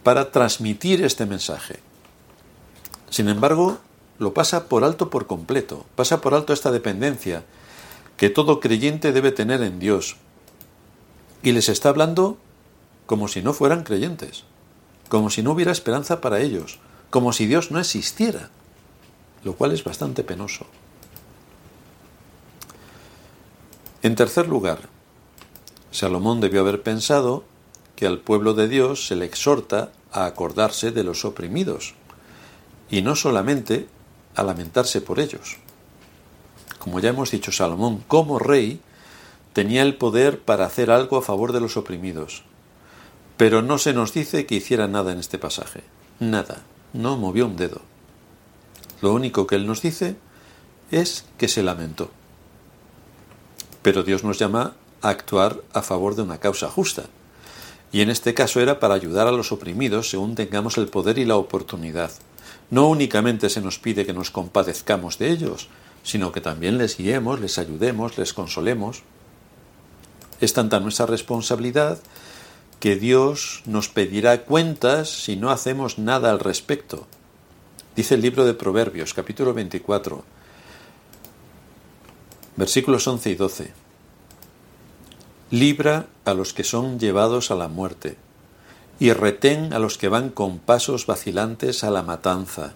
para 0.03 0.31
transmitir 0.31 1.03
este 1.03 1.25
mensaje. 1.25 1.79
Sin 3.09 3.27
embargo, 3.27 3.79
lo 4.21 4.35
pasa 4.35 4.69
por 4.69 4.83
alto 4.83 5.09
por 5.09 5.25
completo, 5.25 5.83
pasa 5.95 6.21
por 6.21 6.35
alto 6.35 6.53
esta 6.53 6.71
dependencia 6.71 7.43
que 8.17 8.29
todo 8.29 8.59
creyente 8.59 9.13
debe 9.13 9.31
tener 9.31 9.63
en 9.63 9.79
Dios. 9.79 10.15
Y 11.41 11.53
les 11.53 11.69
está 11.69 11.89
hablando 11.89 12.37
como 13.07 13.27
si 13.27 13.41
no 13.41 13.51
fueran 13.51 13.83
creyentes, 13.83 14.43
como 15.09 15.31
si 15.31 15.41
no 15.41 15.53
hubiera 15.53 15.71
esperanza 15.71 16.21
para 16.21 16.39
ellos, 16.39 16.77
como 17.09 17.33
si 17.33 17.47
Dios 17.47 17.71
no 17.71 17.79
existiera, 17.79 18.51
lo 19.43 19.55
cual 19.55 19.71
es 19.71 19.83
bastante 19.83 20.23
penoso. 20.23 20.67
En 24.03 24.15
tercer 24.15 24.47
lugar, 24.47 24.81
Salomón 25.89 26.41
debió 26.41 26.61
haber 26.61 26.83
pensado 26.83 27.43
que 27.95 28.05
al 28.05 28.19
pueblo 28.19 28.53
de 28.53 28.67
Dios 28.67 29.07
se 29.07 29.15
le 29.15 29.25
exhorta 29.25 29.91
a 30.11 30.25
acordarse 30.25 30.91
de 30.91 31.03
los 31.03 31.25
oprimidos 31.25 31.95
y 32.91 33.01
no 33.01 33.15
solamente 33.15 33.87
a 34.35 34.43
lamentarse 34.43 35.01
por 35.01 35.19
ellos. 35.19 35.57
Como 36.79 36.99
ya 36.99 37.09
hemos 37.09 37.31
dicho, 37.31 37.51
Salomón, 37.51 38.03
como 38.07 38.39
rey, 38.39 38.81
tenía 39.53 39.83
el 39.83 39.95
poder 39.95 40.39
para 40.39 40.65
hacer 40.65 40.91
algo 40.91 41.17
a 41.17 41.21
favor 41.21 41.51
de 41.51 41.61
los 41.61 41.77
oprimidos. 41.77 42.43
Pero 43.37 43.61
no 43.61 43.77
se 43.77 43.93
nos 43.93 44.13
dice 44.13 44.45
que 44.45 44.55
hiciera 44.55 44.87
nada 44.87 45.11
en 45.11 45.19
este 45.19 45.37
pasaje. 45.37 45.83
Nada. 46.19 46.63
No 46.93 47.17
movió 47.17 47.45
un 47.45 47.55
dedo. 47.55 47.81
Lo 49.01 49.13
único 49.13 49.47
que 49.47 49.55
él 49.55 49.65
nos 49.65 49.81
dice 49.81 50.15
es 50.91 51.25
que 51.37 51.47
se 51.47 51.63
lamentó. 51.63 52.11
Pero 53.81 54.03
Dios 54.03 54.23
nos 54.23 54.37
llama 54.37 54.73
a 55.01 55.09
actuar 55.09 55.61
a 55.73 55.81
favor 55.81 56.15
de 56.15 56.21
una 56.21 56.39
causa 56.39 56.69
justa. 56.69 57.05
Y 57.91 58.01
en 58.01 58.09
este 58.09 58.33
caso 58.33 58.59
era 58.59 58.79
para 58.79 58.93
ayudar 58.93 59.27
a 59.27 59.31
los 59.31 59.51
oprimidos 59.51 60.09
según 60.09 60.35
tengamos 60.35 60.77
el 60.77 60.87
poder 60.87 61.17
y 61.17 61.25
la 61.25 61.35
oportunidad. 61.35 62.11
No 62.71 62.87
únicamente 62.87 63.49
se 63.49 63.61
nos 63.61 63.77
pide 63.77 64.05
que 64.05 64.13
nos 64.13 64.31
compadezcamos 64.31 65.19
de 65.19 65.29
ellos, 65.29 65.67
sino 66.03 66.31
que 66.31 66.41
también 66.41 66.77
les 66.79 66.97
guiemos, 66.97 67.39
les 67.39 67.59
ayudemos, 67.59 68.17
les 68.17 68.33
consolemos. 68.33 69.03
Es 70.39 70.53
tanta 70.53 70.79
nuestra 70.79 71.05
responsabilidad 71.05 71.99
que 72.79 72.95
Dios 72.95 73.61
nos 73.65 73.89
pedirá 73.89 74.45
cuentas 74.45 75.09
si 75.09 75.35
no 75.35 75.51
hacemos 75.51 75.99
nada 75.99 76.31
al 76.31 76.39
respecto. 76.39 77.05
Dice 77.95 78.15
el 78.15 78.21
libro 78.21 78.45
de 78.45 78.55
Proverbios, 78.55 79.13
capítulo 79.13 79.53
24, 79.53 80.23
Versículos 82.55 83.07
11 83.07 83.29
y 83.29 83.35
12. 83.35 83.73
Libra 85.51 86.07
a 86.25 86.33
los 86.33 86.53
que 86.53 86.63
son 86.63 86.99
llevados 86.99 87.49
a 87.51 87.55
la 87.55 87.67
muerte, 87.67 88.17
y 89.01 89.13
retén 89.13 89.73
a 89.73 89.79
los 89.79 89.97
que 89.97 90.09
van 90.09 90.29
con 90.29 90.59
pasos 90.59 91.07
vacilantes 91.07 91.83
a 91.83 91.89
la 91.89 92.03
matanza. 92.03 92.75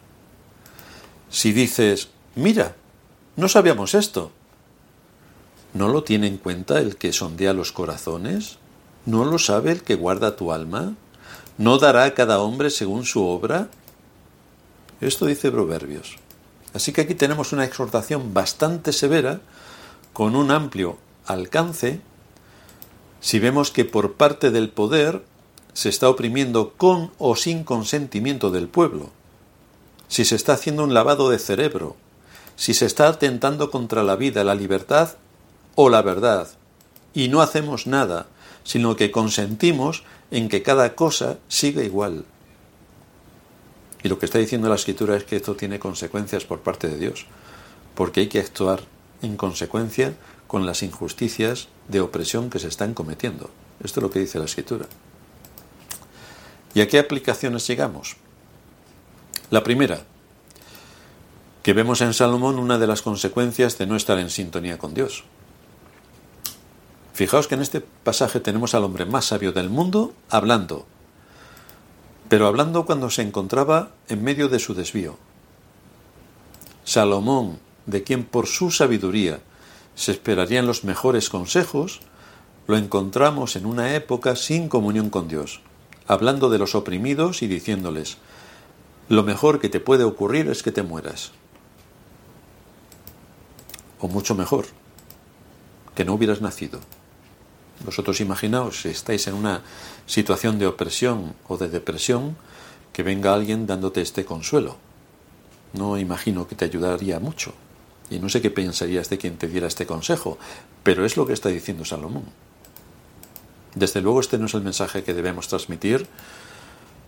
Si 1.29 1.53
dices, 1.53 2.10
mira, 2.34 2.75
no 3.36 3.48
sabíamos 3.48 3.94
esto, 3.94 4.32
¿no 5.75 5.88
lo 5.88 6.03
tiene 6.03 6.25
en 6.25 6.38
cuenta 6.38 6.79
el 6.79 6.96
que 6.96 7.13
sondea 7.13 7.53
los 7.53 7.72
corazones? 7.72 8.58
¿No 9.05 9.24
lo 9.24 9.38
sabe 9.38 9.72
el 9.72 9.84
que 9.84 9.94
guarda 9.94 10.36
tu 10.36 10.51
alma? 10.51 10.96
¿No 11.60 11.77
dará 11.77 12.05
a 12.05 12.15
cada 12.15 12.39
hombre 12.39 12.72
según 12.72 13.05
su 13.05 13.24
obra? 13.24 13.70
Esto 15.01 15.27
dice 15.27 15.51
Proverbios. 15.51 16.15
Así 16.74 16.91
que 16.91 17.01
aquí 17.01 17.13
tenemos 17.13 17.53
una 17.53 17.65
exhortación 17.65 18.34
bastante 18.34 18.94
severa 18.94 19.41
con 20.12 20.36
un 20.36 20.50
amplio 20.50 20.98
alcance 21.27 22.01
si 23.22 23.38
vemos 23.38 23.70
que 23.70 23.86
por 23.86 24.13
parte 24.13 24.50
del 24.50 24.70
poder 24.70 25.22
se 25.75 25.89
está 25.89 26.10
oprimiendo 26.10 26.72
con 26.72 27.12
o 27.20 27.36
sin 27.36 27.65
consentimiento 27.65 28.50
del 28.50 28.70
pueblo, 28.70 29.10
si 30.08 30.24
se 30.24 30.36
está 30.36 30.53
haciendo 30.53 30.86
un 30.86 30.94
lavado 30.94 31.29
de 31.29 31.38
cerebro, 31.38 31.98
si 32.55 32.74
se 32.74 32.86
está 32.86 33.10
atentando 33.10 33.70
contra 33.70 34.01
la 34.01 34.15
vida, 34.15 34.46
la 34.46 34.55
libertad 34.55 35.17
o 35.75 35.89
la 35.89 36.01
verdad, 36.01 36.48
y 37.13 37.27
no 37.27 37.41
hacemos 37.41 37.88
nada, 37.88 38.27
sino 38.63 38.96
que 38.96 39.12
consentimos 39.12 40.03
en 40.32 40.48
que 40.48 40.63
cada 40.63 40.96
cosa 40.96 41.39
siga 41.50 41.84
igual. 41.84 42.24
Y 44.01 44.08
lo 44.08 44.17
que 44.17 44.27
está 44.27 44.39
diciendo 44.39 44.70
la 44.70 44.75
escritura 44.75 45.17
es 45.17 45.25
que 45.25 45.36
esto 45.36 45.55
tiene 45.55 45.77
consecuencias 45.77 46.46
por 46.46 46.62
parte 46.62 46.88
de 46.88 46.98
Dios, 46.98 47.25
porque 47.96 48.22
hay 48.22 48.27
que 48.27 48.39
actuar 48.39 48.79
en 49.22 49.36
consecuencia 49.36 50.15
con 50.48 50.65
las 50.65 50.84
injusticias 50.84 51.67
de 51.89 52.00
opresión 52.00 52.50
que 52.50 52.60
se 52.60 52.70
están 52.70 52.94
cometiendo. 52.94 53.50
Esto 53.84 54.00
es 54.00 54.03
lo 54.03 54.10
que 54.10 54.20
dice 54.20 54.39
la 54.39 54.46
escritura. 54.46 54.88
¿Y 56.75 56.82
a 56.82 56.88
qué 56.89 57.00
aplicaciones 57.00 57.65
llegamos? 57.65 58.17
La 59.50 59.63
primera, 59.63 60.01
que 61.63 61.72
vemos 61.72 62.01
en 62.01 62.13
Salomón 62.13 62.60
una 62.60 62.77
de 62.77 62.86
las 62.86 63.01
consecuencias 63.01 63.77
de 63.77 63.88
no 63.88 63.96
estar 63.96 64.20
en 64.20 64.29
sintonía 64.29 64.77
con 64.77 64.94
Dios. 64.94 65.24
Fijaos 67.13 67.48
que 67.48 67.55
en 67.55 67.62
este 67.62 67.79
pasaje 67.79 68.41
tenemos 68.41 68.75
al 68.75 68.84
hombre 68.84 69.05
más 69.05 69.24
sabio 69.24 69.53
del 69.53 69.70
mundo 69.70 70.13
hablando, 70.29 70.86
pero 72.27 72.46
hablando 72.46 72.86
cuando 72.86 73.10
se 73.10 73.22
encontraba 73.22 73.91
en 74.10 74.22
medio 74.22 74.50
de 74.50 74.60
su 74.60 74.74
desvío. 74.74 75.17
Salomón, 76.84 77.60
de 77.86 78.03
quien 78.03 78.25
por 78.25 78.48
su 78.48 78.70
sabiduría 78.70 79.39
se 79.96 80.12
esperarían 80.12 80.67
los 80.67 80.84
mejores 80.84 81.29
consejos, 81.29 82.01
lo 82.67 82.75
encontramos 82.75 83.55
en 83.55 83.65
una 83.65 83.96
época 83.96 84.36
sin 84.36 84.67
comunión 84.67 85.10
con 85.10 85.29
Dios, 85.29 85.62
hablando 86.07 86.50
de 86.50 86.59
los 86.59 86.75
oprimidos 86.75 87.41
y 87.41 87.47
diciéndoles, 87.47 88.17
lo 89.09 89.24
mejor 89.24 89.59
que 89.59 89.69
te 89.69 89.79
puede 89.79 90.03
ocurrir 90.03 90.50
es 90.50 90.63
que 90.63 90.71
te 90.71 90.83
mueras. 90.83 91.31
O 94.00 94.07
mucho 94.07 94.35
mejor, 94.35 94.65
que 95.95 96.05
no 96.05 96.13
hubieras 96.13 96.41
nacido. 96.41 96.79
Vosotros 97.83 98.21
imaginaos 98.21 98.81
si 98.81 98.89
estáis 98.89 99.27
en 99.27 99.35
una 99.35 99.62
situación 100.05 100.59
de 100.59 100.67
opresión 100.67 101.35
o 101.47 101.57
de 101.57 101.69
depresión, 101.69 102.38
que 102.93 103.03
venga 103.03 103.33
alguien 103.33 103.67
dándote 103.67 104.01
este 104.01 104.25
consuelo. 104.25 104.77
No 105.74 105.97
imagino 105.97 106.47
que 106.47 106.55
te 106.55 106.65
ayudaría 106.65 107.19
mucho. 107.19 107.53
Y 108.09 108.19
no 108.19 108.29
sé 108.29 108.41
qué 108.41 108.50
pensarías 108.50 109.09
de 109.09 109.17
quien 109.17 109.38
te 109.38 109.47
diera 109.47 109.67
este 109.67 109.85
consejo, 109.85 110.38
pero 110.83 111.05
es 111.05 111.17
lo 111.17 111.25
que 111.25 111.33
está 111.33 111.50
diciendo 111.50 111.83
Salomón. 111.83 112.25
Desde 113.75 114.01
luego 114.01 114.22
este 114.22 114.38
no 114.38 114.46
es 114.46 114.53
el 114.53 114.62
mensaje 114.62 115.03
que 115.03 115.13
debemos 115.13 115.48
transmitir 115.48 116.08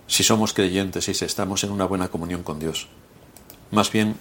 si 0.08 0.24
somos 0.24 0.54
creyentes 0.54 1.08
y 1.10 1.14
si 1.14 1.26
estamos 1.26 1.64
en 1.64 1.72
una 1.72 1.86
buena 1.86 2.10
comunión 2.10 2.44
con 2.44 2.60
Dios. 2.60 2.88
Más 3.72 3.92
bien, 3.92 4.16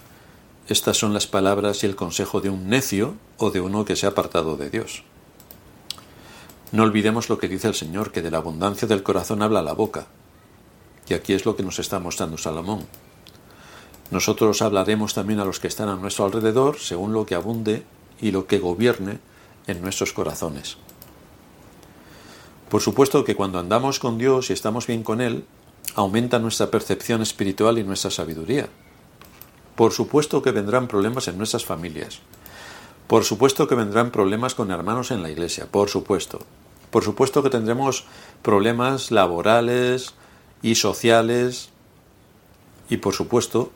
estas 0.69 0.97
son 0.97 1.13
las 1.13 1.27
palabras 1.27 1.83
y 1.83 1.87
el 1.87 1.97
consejo 1.97 2.41
de 2.41 2.51
un 2.51 2.69
necio 2.69 3.15
o 3.39 3.51
de 3.51 3.61
uno 3.61 3.85
que 3.85 3.95
se 3.95 4.07
ha 4.07 4.11
apartado 4.11 4.57
de 4.57 4.71
Dios. 4.71 5.05
No 6.73 6.83
olvidemos 6.83 7.29
lo 7.29 7.39
que 7.39 7.49
dice 7.49 7.69
el 7.69 7.75
Señor, 7.75 8.11
que 8.11 8.23
de 8.23 8.31
la 8.31 8.39
abundancia 8.39 8.89
del 8.89 9.05
corazón 9.05 9.43
habla 9.43 9.63
la 9.63 9.73
boca. 9.73 10.07
Y 11.09 11.15
aquí 11.15 11.33
es 11.33 11.47
lo 11.47 11.55
que 11.55 11.63
nos 11.63 11.79
está 11.79 12.01
mostrando 12.01 12.37
Salomón. 12.37 12.87
Nosotros 14.11 14.63
hablaremos 14.63 15.15
también 15.15 15.39
a 15.41 15.45
los 15.45 15.61
que 15.61 15.69
están 15.69 15.89
a 15.89 15.97
nuestro 15.97 16.25
alrededor 16.25 16.79
según 16.79 17.13
lo 17.13 17.27
que 17.27 17.37
abunde 17.37 17.85
y 18.21 18.33
lo 18.33 18.47
que 18.47 18.59
gobierne 18.59 19.19
en 19.67 19.83
nuestros 19.83 20.13
corazones. 20.13 20.79
Por 22.69 22.83
supuesto 22.83 23.25
que 23.25 23.37
cuando 23.37 23.61
andamos 23.61 24.01
con 24.01 24.19
Dios 24.19 24.51
y 24.51 24.53
estamos 24.53 24.89
bien 24.89 25.05
con 25.05 25.21
Él, 25.21 25.45
aumenta 25.95 26.41
nuestra 26.41 26.71
percepción 26.71 27.23
espiritual 27.23 27.79
y 27.79 27.85
nuestra 27.85 28.11
sabiduría. 28.11 28.69
Por 29.77 29.93
supuesto 29.93 30.43
que 30.43 30.51
vendrán 30.51 30.89
problemas 30.89 31.29
en 31.29 31.39
nuestras 31.39 31.65
familias. 31.65 32.21
Por 33.07 33.25
supuesto 33.25 33.69
que 33.69 33.77
vendrán 33.77 34.11
problemas 34.11 34.55
con 34.55 34.73
hermanos 34.73 35.13
en 35.13 35.23
la 35.23 35.31
iglesia. 35.31 35.67
Por 35.71 35.89
supuesto. 35.91 36.41
Por 36.91 37.05
supuesto 37.05 37.43
que 37.43 37.51
tendremos 37.51 38.05
problemas 38.43 39.13
laborales 39.13 40.15
y 40.61 40.75
sociales. 40.75 41.71
Y 42.89 42.97
por 42.97 43.15
supuesto 43.15 43.71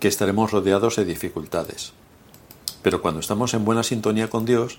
que 0.00 0.08
estaremos 0.08 0.50
rodeados 0.50 0.96
de 0.96 1.04
dificultades. 1.04 1.92
Pero 2.82 3.02
cuando 3.02 3.20
estamos 3.20 3.52
en 3.52 3.66
buena 3.66 3.82
sintonía 3.82 4.30
con 4.30 4.46
Dios, 4.46 4.78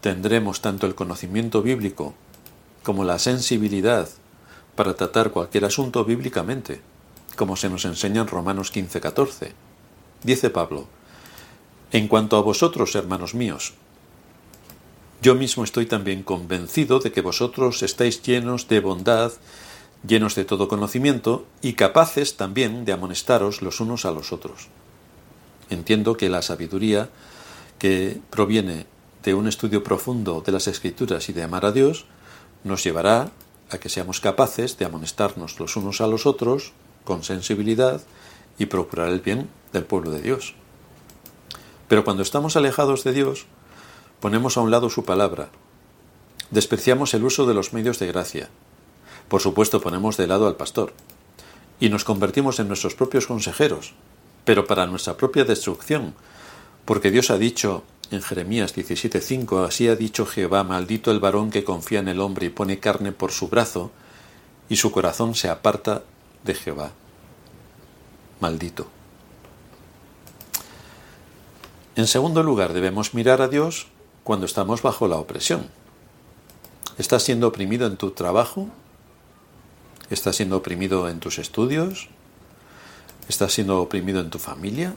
tendremos 0.00 0.60
tanto 0.60 0.86
el 0.86 0.96
conocimiento 0.96 1.62
bíblico 1.62 2.14
como 2.82 3.04
la 3.04 3.18
sensibilidad 3.18 4.08
para 4.74 4.94
tratar 4.94 5.30
cualquier 5.30 5.64
asunto 5.64 6.04
bíblicamente, 6.04 6.80
como 7.36 7.56
se 7.56 7.68
nos 7.68 7.84
enseña 7.84 8.22
en 8.22 8.28
Romanos 8.28 8.72
15:14. 8.72 9.52
Dice 10.22 10.50
Pablo, 10.50 10.86
En 11.92 12.06
cuanto 12.06 12.36
a 12.36 12.42
vosotros, 12.42 12.94
hermanos 12.94 13.34
míos, 13.34 13.74
yo 15.22 15.34
mismo 15.34 15.64
estoy 15.64 15.86
también 15.86 16.22
convencido 16.22 16.98
de 16.98 17.12
que 17.12 17.20
vosotros 17.20 17.82
estáis 17.82 18.22
llenos 18.22 18.68
de 18.68 18.80
bondad, 18.80 19.32
llenos 20.06 20.34
de 20.34 20.44
todo 20.44 20.68
conocimiento 20.68 21.46
y 21.60 21.74
capaces 21.74 22.36
también 22.36 22.84
de 22.84 22.92
amonestaros 22.92 23.60
los 23.60 23.80
unos 23.80 24.06
a 24.06 24.12
los 24.12 24.32
otros. 24.32 24.68
Entiendo 25.68 26.16
que 26.16 26.30
la 26.30 26.42
sabiduría 26.42 27.10
que 27.78 28.20
proviene 28.30 28.86
de 29.22 29.34
un 29.34 29.46
estudio 29.46 29.84
profundo 29.84 30.42
de 30.44 30.52
las 30.52 30.66
escrituras 30.68 31.28
y 31.28 31.32
de 31.32 31.42
amar 31.42 31.66
a 31.66 31.72
Dios 31.72 32.06
nos 32.64 32.84
llevará 32.84 33.30
a 33.70 33.78
que 33.78 33.88
seamos 33.88 34.20
capaces 34.20 34.76
de 34.78 34.84
amonestarnos 34.84 35.60
los 35.60 35.76
unos 35.76 36.00
a 36.00 36.06
los 36.06 36.26
otros 36.26 36.72
con 37.04 37.22
sensibilidad 37.22 38.02
y 38.58 38.66
procurar 38.66 39.08
el 39.08 39.20
bien 39.20 39.48
del 39.72 39.84
pueblo 39.84 40.10
de 40.10 40.20
Dios. 40.20 40.54
Pero 41.88 42.04
cuando 42.04 42.22
estamos 42.22 42.56
alejados 42.56 43.04
de 43.04 43.12
Dios, 43.12 43.46
ponemos 44.20 44.56
a 44.56 44.60
un 44.60 44.70
lado 44.70 44.90
su 44.90 45.04
palabra, 45.04 45.48
despreciamos 46.50 47.14
el 47.14 47.24
uso 47.24 47.46
de 47.46 47.54
los 47.54 47.72
medios 47.72 47.98
de 47.98 48.06
gracia, 48.06 48.48
por 49.28 49.40
supuesto 49.40 49.80
ponemos 49.80 50.16
de 50.16 50.26
lado 50.26 50.46
al 50.46 50.56
pastor, 50.56 50.92
y 51.78 51.88
nos 51.88 52.04
convertimos 52.04 52.60
en 52.60 52.68
nuestros 52.68 52.94
propios 52.94 53.26
consejeros, 53.26 53.94
pero 54.44 54.66
para 54.66 54.86
nuestra 54.86 55.16
propia 55.16 55.44
destrucción, 55.44 56.14
porque 56.84 57.10
Dios 57.10 57.30
ha 57.30 57.38
dicho 57.38 57.84
en 58.10 58.22
Jeremías 58.22 58.74
17:5, 58.74 59.64
así 59.64 59.88
ha 59.88 59.96
dicho 59.96 60.26
Jehová, 60.26 60.64
maldito 60.64 61.10
el 61.10 61.20
varón 61.20 61.50
que 61.50 61.64
confía 61.64 62.00
en 62.00 62.08
el 62.08 62.20
hombre 62.20 62.46
y 62.46 62.50
pone 62.50 62.80
carne 62.80 63.12
por 63.12 63.30
su 63.32 63.48
brazo, 63.48 63.90
y 64.68 64.76
su 64.76 64.90
corazón 64.90 65.34
se 65.34 65.48
aparta 65.48 66.02
de 66.44 66.54
Jehová. 66.54 66.92
Maldito. 68.40 68.88
En 71.96 72.06
segundo 72.06 72.42
lugar, 72.42 72.72
debemos 72.72 73.14
mirar 73.14 73.42
a 73.42 73.48
Dios 73.48 73.88
cuando 74.24 74.46
estamos 74.46 74.82
bajo 74.82 75.08
la 75.08 75.16
opresión. 75.16 75.68
¿Estás 76.98 77.22
siendo 77.22 77.48
oprimido 77.48 77.86
en 77.86 77.96
tu 77.96 78.10
trabajo? 78.10 78.68
¿Estás 80.08 80.36
siendo 80.36 80.56
oprimido 80.56 81.08
en 81.08 81.20
tus 81.20 81.38
estudios? 81.38 82.08
¿Estás 83.28 83.52
siendo 83.52 83.80
oprimido 83.80 84.20
en 84.20 84.30
tu 84.30 84.38
familia? 84.38 84.94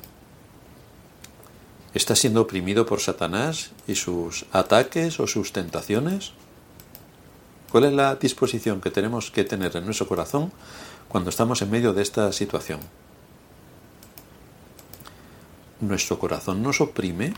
¿Estás 1.94 2.18
siendo 2.18 2.42
oprimido 2.42 2.88
por 2.88 3.02
Satanás 3.02 3.70
y 3.88 3.94
sus 3.94 4.46
ataques 4.52 5.20
o 5.20 5.28
sus 5.28 5.54
tentaciones? 5.54 6.32
¿Cuál 7.72 7.84
es 7.84 7.94
la 7.94 8.16
disposición 8.16 8.82
que 8.82 8.90
tenemos 8.90 9.30
que 9.30 9.44
tener 9.44 9.76
en 9.78 9.86
nuestro 9.86 10.08
corazón 10.08 10.52
cuando 11.08 11.30
estamos 11.30 11.62
en 11.62 11.70
medio 11.70 11.94
de 11.94 12.02
esta 12.02 12.32
situación? 12.32 12.80
¿Nuestro 15.82 16.18
corazón 16.18 16.64
nos 16.64 16.82
oprime? 16.82 17.36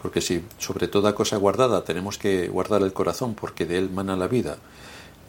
Porque 0.00 0.20
si 0.20 0.44
sobre 0.58 0.86
toda 0.86 1.16
cosa 1.16 1.36
guardada 1.36 1.82
tenemos 1.82 2.16
que 2.16 2.46
guardar 2.46 2.82
el 2.82 2.92
corazón 2.92 3.34
porque 3.34 3.66
de 3.66 3.78
él 3.78 3.90
mana 3.90 4.14
la 4.14 4.28
vida 4.28 4.58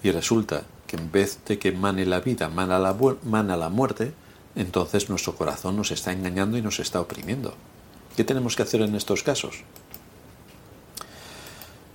y 0.03 0.11
resulta 0.11 0.65
que 0.85 0.97
en 0.97 1.11
vez 1.11 1.39
de 1.47 1.57
que 1.57 1.71
mane 1.71 2.05
la 2.05 2.19
vida, 2.19 2.47
mana 2.47 2.77
la, 2.77 2.95
mana 3.23 3.57
la 3.57 3.69
muerte, 3.69 4.13
entonces 4.57 5.07
nuestro 5.07 5.35
corazón 5.35 5.75
nos 5.77 5.91
está 5.91 6.11
engañando 6.11 6.57
y 6.57 6.63
nos 6.63 6.79
está 6.79 6.99
oprimiendo. 6.99 7.53
¿Qué 8.15 8.23
tenemos 8.23 8.55
que 8.55 8.63
hacer 8.63 8.81
en 8.81 8.95
estos 8.95 9.21
casos? 9.21 9.61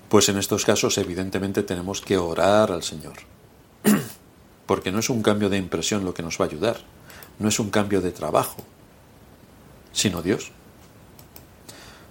Pues 0.08 0.28
en 0.28 0.38
estos 0.38 0.64
casos 0.64 0.96
evidentemente 0.96 1.64
tenemos 1.64 2.00
que 2.00 2.16
orar 2.16 2.70
al 2.70 2.84
Señor. 2.84 3.14
Porque 4.66 4.92
no 4.92 5.00
es 5.00 5.10
un 5.10 5.22
cambio 5.22 5.50
de 5.50 5.58
impresión 5.58 6.04
lo 6.04 6.14
que 6.14 6.22
nos 6.22 6.40
va 6.40 6.44
a 6.44 6.48
ayudar, 6.48 6.76
no 7.40 7.48
es 7.48 7.58
un 7.58 7.70
cambio 7.70 8.00
de 8.00 8.12
trabajo, 8.12 8.62
sino 9.90 10.22
Dios. 10.22 10.52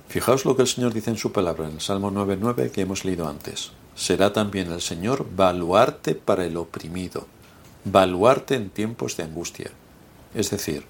Fijaos 0.10 0.44
lo 0.44 0.58
que 0.58 0.64
el 0.64 0.68
Señor 0.68 0.94
dice 0.94 1.12
en 1.12 1.18
su 1.18 1.32
palabra, 1.32 1.70
en 1.70 1.76
el 1.76 1.82
Salmo 1.82 2.12
9.9 2.12 2.72
que 2.72 2.82
hemos 2.82 3.06
leído 3.06 3.30
antes. 3.30 3.72
Será 3.96 4.34
también 4.34 4.70
el 4.70 4.82
Señor 4.82 5.26
baluarte 5.34 6.14
para 6.14 6.44
el 6.44 6.58
oprimido, 6.58 7.28
baluarte 7.86 8.56
en 8.56 8.70
tiempos 8.70 9.16
de 9.16 9.24
angustia 9.24 9.72
es 10.34 10.50
decir, 10.50 10.86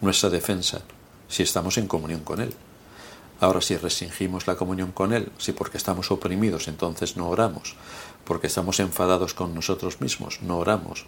nuestra 0.00 0.30
defensa, 0.30 0.82
si 1.28 1.42
estamos 1.42 1.78
en 1.78 1.88
comunión 1.88 2.20
con 2.20 2.40
Él. 2.40 2.54
Ahora, 3.40 3.60
si 3.60 3.76
restringimos 3.76 4.46
la 4.46 4.56
comunión 4.56 4.90
con 4.92 5.12
Él, 5.12 5.30
si 5.38 5.52
porque 5.52 5.76
estamos 5.76 6.10
oprimidos 6.10 6.66
entonces 6.66 7.16
no 7.16 7.28
oramos, 7.28 7.76
porque 8.24 8.48
estamos 8.48 8.80
enfadados 8.80 9.34
con 9.34 9.54
nosotros 9.54 10.00
mismos, 10.00 10.40
no 10.42 10.58
oramos, 10.58 11.06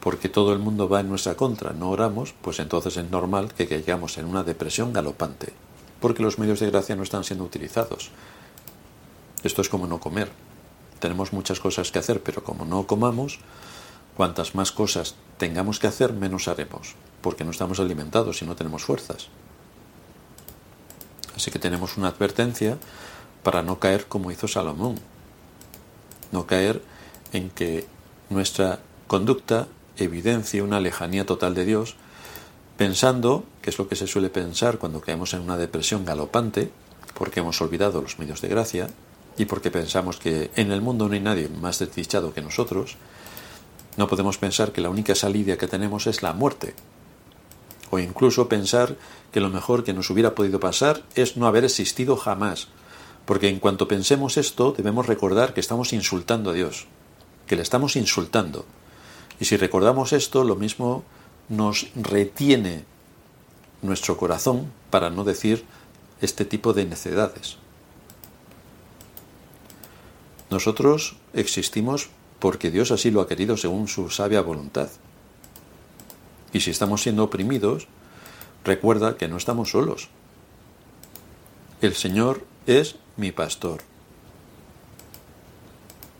porque 0.00 0.28
todo 0.28 0.52
el 0.52 0.58
mundo 0.58 0.88
va 0.88 1.00
en 1.00 1.08
nuestra 1.08 1.36
contra, 1.36 1.72
no 1.72 1.90
oramos, 1.90 2.34
pues 2.42 2.58
entonces 2.58 2.96
es 2.96 3.10
normal 3.10 3.52
que 3.54 3.68
caigamos 3.68 4.18
en 4.18 4.26
una 4.26 4.42
depresión 4.42 4.92
galopante, 4.92 5.52
porque 6.00 6.22
los 6.22 6.38
medios 6.38 6.60
de 6.60 6.70
gracia 6.70 6.96
no 6.96 7.02
están 7.02 7.24
siendo 7.24 7.44
utilizados. 7.44 8.10
Esto 9.44 9.62
es 9.62 9.68
como 9.68 9.86
no 9.86 10.00
comer. 10.00 10.30
Tenemos 10.98 11.32
muchas 11.32 11.60
cosas 11.60 11.92
que 11.92 12.00
hacer, 12.00 12.22
pero 12.22 12.42
como 12.42 12.64
no 12.64 12.86
comamos, 12.88 13.38
cuantas 14.18 14.54
más 14.54 14.70
cosas 14.72 15.14
tengamos 15.38 15.78
que 15.78 15.86
hacer, 15.86 16.12
menos 16.12 16.48
haremos 16.48 16.94
porque 17.22 17.44
no 17.44 17.50
estamos 17.50 17.80
alimentados 17.80 18.42
y 18.42 18.46
no 18.46 18.56
tenemos 18.56 18.84
fuerzas. 18.84 19.28
Así 21.36 21.50
que 21.50 21.58
tenemos 21.58 21.96
una 21.96 22.08
advertencia 22.08 22.78
para 23.42 23.62
no 23.62 23.78
caer 23.78 24.06
como 24.06 24.30
hizo 24.30 24.48
Salomón, 24.48 24.96
no 26.32 26.46
caer 26.46 26.82
en 27.32 27.50
que 27.50 27.86
nuestra 28.30 28.80
conducta 29.06 29.68
evidencie 29.96 30.62
una 30.62 30.80
lejanía 30.80 31.26
total 31.26 31.54
de 31.54 31.64
Dios, 31.64 31.96
pensando, 32.76 33.44
que 33.62 33.70
es 33.70 33.78
lo 33.78 33.88
que 33.88 33.96
se 33.96 34.06
suele 34.06 34.30
pensar 34.30 34.78
cuando 34.78 35.00
caemos 35.00 35.34
en 35.34 35.40
una 35.40 35.56
depresión 35.56 36.04
galopante, 36.04 36.70
porque 37.14 37.40
hemos 37.40 37.60
olvidado 37.60 38.00
los 38.00 38.18
medios 38.18 38.40
de 38.40 38.48
gracia 38.48 38.90
y 39.36 39.44
porque 39.44 39.70
pensamos 39.70 40.18
que 40.18 40.50
en 40.56 40.72
el 40.72 40.80
mundo 40.80 41.08
no 41.08 41.14
hay 41.14 41.20
nadie 41.20 41.48
más 41.48 41.78
desdichado 41.78 42.34
que 42.34 42.42
nosotros, 42.42 42.96
no 43.98 44.06
podemos 44.06 44.38
pensar 44.38 44.70
que 44.70 44.80
la 44.80 44.90
única 44.90 45.16
salida 45.16 45.58
que 45.58 45.66
tenemos 45.66 46.06
es 46.06 46.22
la 46.22 46.32
muerte, 46.32 46.72
o 47.90 47.98
incluso 47.98 48.48
pensar 48.48 48.96
que 49.32 49.40
lo 49.40 49.50
mejor 49.50 49.82
que 49.82 49.92
nos 49.92 50.08
hubiera 50.08 50.36
podido 50.36 50.60
pasar 50.60 51.02
es 51.16 51.36
no 51.36 51.48
haber 51.48 51.64
existido 51.64 52.16
jamás, 52.16 52.68
porque 53.26 53.48
en 53.48 53.58
cuanto 53.58 53.88
pensemos 53.88 54.36
esto 54.36 54.70
debemos 54.70 55.06
recordar 55.06 55.52
que 55.52 55.58
estamos 55.58 55.92
insultando 55.92 56.50
a 56.50 56.52
Dios, 56.52 56.86
que 57.48 57.56
le 57.56 57.62
estamos 57.62 57.96
insultando. 57.96 58.66
Y 59.40 59.46
si 59.46 59.56
recordamos 59.56 60.12
esto, 60.12 60.44
lo 60.44 60.54
mismo 60.54 61.02
nos 61.48 61.88
retiene 61.96 62.84
nuestro 63.82 64.16
corazón 64.16 64.70
para 64.90 65.10
no 65.10 65.24
decir 65.24 65.64
este 66.20 66.44
tipo 66.44 66.72
de 66.72 66.84
necedades. 66.84 67.56
Nosotros 70.50 71.16
existimos 71.32 72.10
porque 72.38 72.70
Dios 72.70 72.90
así 72.90 73.10
lo 73.10 73.20
ha 73.20 73.28
querido 73.28 73.56
según 73.56 73.88
su 73.88 74.10
sabia 74.10 74.40
voluntad. 74.40 74.88
Y 76.52 76.60
si 76.60 76.70
estamos 76.70 77.02
siendo 77.02 77.24
oprimidos, 77.24 77.88
recuerda 78.64 79.16
que 79.16 79.28
no 79.28 79.36
estamos 79.36 79.70
solos. 79.70 80.08
El 81.80 81.94
Señor 81.94 82.44
es 82.66 82.96
mi 83.16 83.32
pastor. 83.32 83.82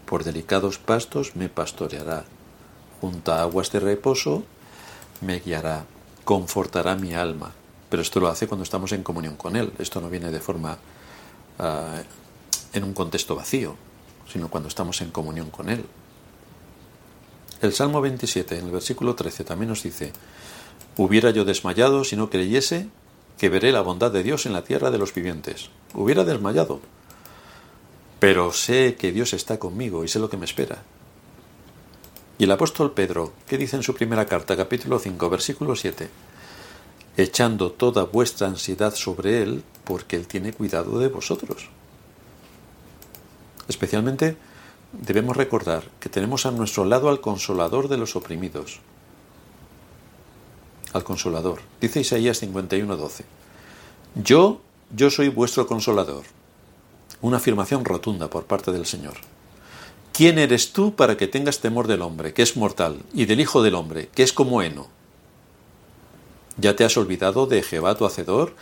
Por 0.07 0.25
delicados 0.25 0.79
pastos 0.79 1.37
me 1.37 1.49
pastoreará. 1.49 2.25
Junto 3.01 3.33
a 3.33 3.43
aguas 3.43 3.71
de 3.71 3.81
reposo 3.81 4.45
me 5.21 5.39
guiará. 5.41 5.85
Confortará 6.25 6.97
mi 6.97 7.15
alma. 7.15 7.53
Pero 7.89 8.03
esto 8.03 8.21
lo 8.21 8.29
hace 8.29 8.47
cuando 8.47 8.65
estamos 8.65 8.93
en 8.93 9.03
comunión 9.03 9.37
con 9.37 9.57
Él. 9.57 9.73
Esto 9.79 10.01
no 10.01 10.11
viene 10.11 10.31
de 10.31 10.41
forma 10.41 10.79
ah, 11.59 12.03
en 12.73 12.85
un 12.85 12.93
contexto 12.93 13.35
vacío, 13.35 13.77
sino 14.31 14.49
cuando 14.49 14.69
estamos 14.69 15.01
en 15.01 15.11
comunión 15.11 15.51
con 15.51 15.69
Él. 15.69 15.85
El 17.61 17.73
Salmo 17.73 18.01
27, 18.01 18.59
en 18.59 18.67
el 18.67 18.71
versículo 18.71 19.15
13, 19.17 19.43
también 19.45 19.71
nos 19.71 19.83
dice, 19.83 20.13
Hubiera 20.97 21.31
yo 21.31 21.45
desmayado 21.45 22.05
si 22.05 22.17
no 22.17 22.31
creyese 22.31 22.89
que 23.37 23.49
veré 23.49 23.73
la 23.73 23.83
bondad 23.83 24.11
de 24.11 24.23
Dios 24.23 24.47
en 24.47 24.53
la 24.53 24.65
tierra 24.65 24.91
de 24.91 24.99
los 24.99 25.15
vivientes. 25.15 25.71
Hubiera 25.95 26.25
desmayado. 26.25 26.81
Pero 28.19 28.53
sé 28.53 28.97
que 28.97 29.13
Dios 29.13 29.33
está 29.33 29.59
conmigo 29.59 30.05
y 30.05 30.09
sé 30.09 30.19
lo 30.19 30.29
que 30.29 30.37
me 30.37 30.45
espera. 30.45 30.83
Y 32.37 32.45
el 32.45 32.51
apóstol 32.53 32.93
Pedro, 32.93 33.33
¿qué 33.47 33.59
dice 33.59 33.77
en 33.77 33.83
su 33.83 33.95
primera 33.95 34.27
carta, 34.27 34.57
capítulo 34.57 34.99
5, 34.99 35.31
versículo 35.31 35.75
7? 35.77 36.09
Echando 37.17 37.73
toda 37.73 38.05
vuestra 38.05 38.47
ansiedad 38.47 38.95
sobre 38.95 39.43
Él, 39.43 39.65
porque 39.85 40.17
Él 40.17 40.27
tiene 40.27 40.53
cuidado 40.53 40.99
de 40.99 41.09
vosotros. 41.09 41.69
Especialmente 43.69 44.37
debemos 44.93 45.37
recordar 45.37 45.85
que 46.01 46.09
tenemos 46.09 46.47
a 46.47 46.51
nuestro 46.51 46.85
lado 46.85 47.09
al 47.09 47.21
consolador 47.21 47.89
de 47.89 47.99
los 47.99 48.17
oprimidos. 48.17 48.81
Al 50.93 51.05
consolador. 51.05 51.61
Dice 51.81 52.01
Isaías 52.01 52.43
51:12. 52.43 53.25
Yo, 54.15 54.61
yo 54.95 55.11
soy 55.11 55.29
vuestro 55.29 55.67
consolador. 55.67 56.25
Una 57.21 57.37
afirmación 57.37 57.85
rotunda 57.85 58.31
por 58.31 58.45
parte 58.45 58.73
del 58.73 58.87
Señor. 58.87 59.15
¿Quién 60.13 60.39
eres 60.39 60.73
tú 60.73 60.95
para 60.95 61.17
que 61.17 61.29
tengas 61.29 61.61
temor 61.61 61.87
del 61.87 62.03
hombre, 62.03 62.33
que 62.33 62.43
es 62.43 62.57
mortal, 62.57 63.03
y 63.13 63.27
del 63.27 63.41
Hijo 63.41 63.63
del 63.63 63.75
hombre, 63.75 64.09
que 64.15 64.23
es 64.23 64.33
como 64.33 64.63
heno? 64.63 64.89
¿Ya 66.57 66.75
te 66.75 66.85
has 66.85 66.97
olvidado 66.97 67.47
de 67.47 67.63
Jehová 67.63 67.95
tu 67.95 68.05
Hacedor, 68.05 68.55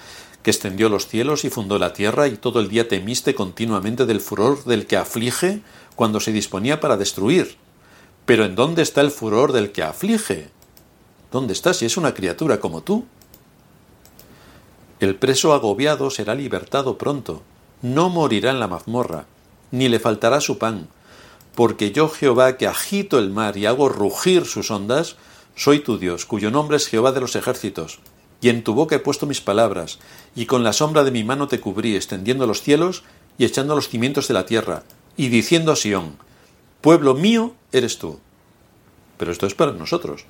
que 0.47 0.53
extendió 0.53 0.89
los 0.89 1.09
cielos 1.09 1.45
y 1.45 1.51
fundó 1.51 1.77
la 1.77 1.93
tierra, 1.93 2.29
y 2.29 2.37
todo 2.37 2.61
el 2.61 2.69
día 2.69 2.87
temiste 2.87 3.35
continuamente 3.35 4.07
del 4.07 4.21
furor 4.21 4.63
del 4.63 4.87
que 4.87 4.97
aflige, 4.97 5.61
cuando 5.97 6.21
se 6.21 6.31
disponía 6.31 6.79
para 6.79 6.97
destruir. 6.97 7.57
Pero 8.27 8.45
¿en 8.45 8.55
dónde 8.55 8.83
está 8.83 9.01
el 9.01 9.11
furor 9.11 9.51
del 9.51 9.73
que 9.73 9.83
aflige? 9.83 10.51
¿Dónde 11.33 11.53
está 11.53 11.75
si 11.75 11.85
es 11.85 11.97
una 11.97 12.15
criatura 12.15 12.61
como 12.61 12.81
tú? 12.81 13.07
El 15.01 15.17
preso 15.17 15.53
agobiado 15.53 16.11
será 16.11 16.37
libertado 16.37 16.97
pronto, 16.97 17.43
no 17.83 18.09
morirá 18.09 18.53
en 18.53 18.61
la 18.61 18.69
mazmorra, 18.69 19.27
ni 19.73 19.89
le 19.89 19.99
faltará 19.99 20.41
su 20.41 20.59
pan, 20.59 20.87
porque 21.57 21.91
yo 21.91 22.09
Jehová 22.09 22.57
que 22.57 22.69
agito 22.69 23.19
el 23.19 23.31
mar 23.31 23.57
y 23.57 23.67
hago 23.67 23.89
rugir 23.89 24.45
sus 24.45 24.71
ondas, 24.71 25.17
soy 25.57 25.81
tu 25.81 25.99
Dios, 25.99 26.25
cuyo 26.25 26.53
nombre 26.53 26.77
es 26.77 26.87
Jehová 26.87 27.11
de 27.11 27.21
los 27.21 27.35
ejércitos, 27.35 27.99
y 28.41 28.49
en 28.49 28.63
tu 28.63 28.75
boca 28.75 28.97
he 28.97 29.01
puesto 29.01 29.27
mis 29.27 29.41
palabras, 29.41 29.99
y 30.35 30.47
con 30.47 30.65
la 30.65 30.73
sombra 30.73 31.05
de 31.05 31.11
mi 31.11 31.25
mano 31.25 31.49
te 31.49 31.61
cubrí, 31.61 31.97
extendiendo 31.97 32.47
los 32.47 32.63
cielos 32.63 33.03
y 33.39 33.45
echando 33.45 33.75
los 33.75 33.89
cimientos 33.89 34.29
de 34.29 34.35
la 34.35 34.47
tierra, 34.47 34.83
y 35.17 35.29
diciendo 35.29 35.73
a 35.73 35.77
Sión, 35.77 36.17
pueblo 36.81 37.15
mío 37.15 37.55
eres 37.73 37.99
tú. 37.99 38.21
Pero 39.17 39.33
esto 39.33 39.47
es 39.47 39.55
para 39.55 39.73
nosotros. 39.73 40.27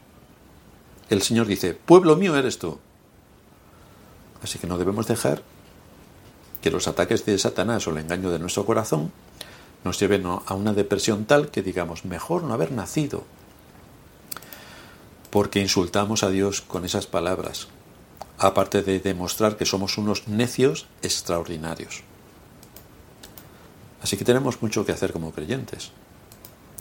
El 1.11 1.23
Señor 1.23 1.47
dice, 1.47 1.75
pueblo 1.75 2.16
mío 2.16 2.37
eres 2.37 2.59
tú. 2.59 2.79
Así 4.42 4.59
que 4.59 4.66
no 4.66 4.79
debemos 4.79 5.07
dejar 5.07 5.42
que 6.62 6.71
los 6.71 6.88
ataques 6.88 7.25
de 7.27 7.38
Satanás 7.38 7.87
o 7.87 7.90
el 7.90 7.99
engaño 7.99 8.31
de 8.31 8.38
nuestro 8.38 8.64
corazón 8.64 9.12
nos 9.85 10.01
lleven 10.01 10.27
a 10.27 10.55
una 10.55 10.73
depresión 10.73 11.25
tal 11.25 11.51
que 11.51 11.62
digamos, 11.62 12.05
mejor 12.05 12.42
no 12.42 12.55
haber 12.55 12.73
nacido. 12.73 13.25
Porque 15.31 15.61
insultamos 15.61 16.23
a 16.23 16.31
Dios 16.31 16.61
con 16.61 16.85
esas 16.85 17.07
palabras, 17.07 17.69
aparte 18.38 18.83
de 18.83 19.01
demostrar 19.01 19.57
que 19.57 19.64
somos 19.64 19.99
unos 19.99 20.29
necios 20.29 20.87
extraordinarios. 21.03 22.03
Así 24.03 24.16
que 24.16 24.25
tenemos 24.25 24.62
mucho 24.62 24.85
que 24.85 24.92
hacer 24.92 25.12
como 25.12 25.33
creyentes. 25.33 25.90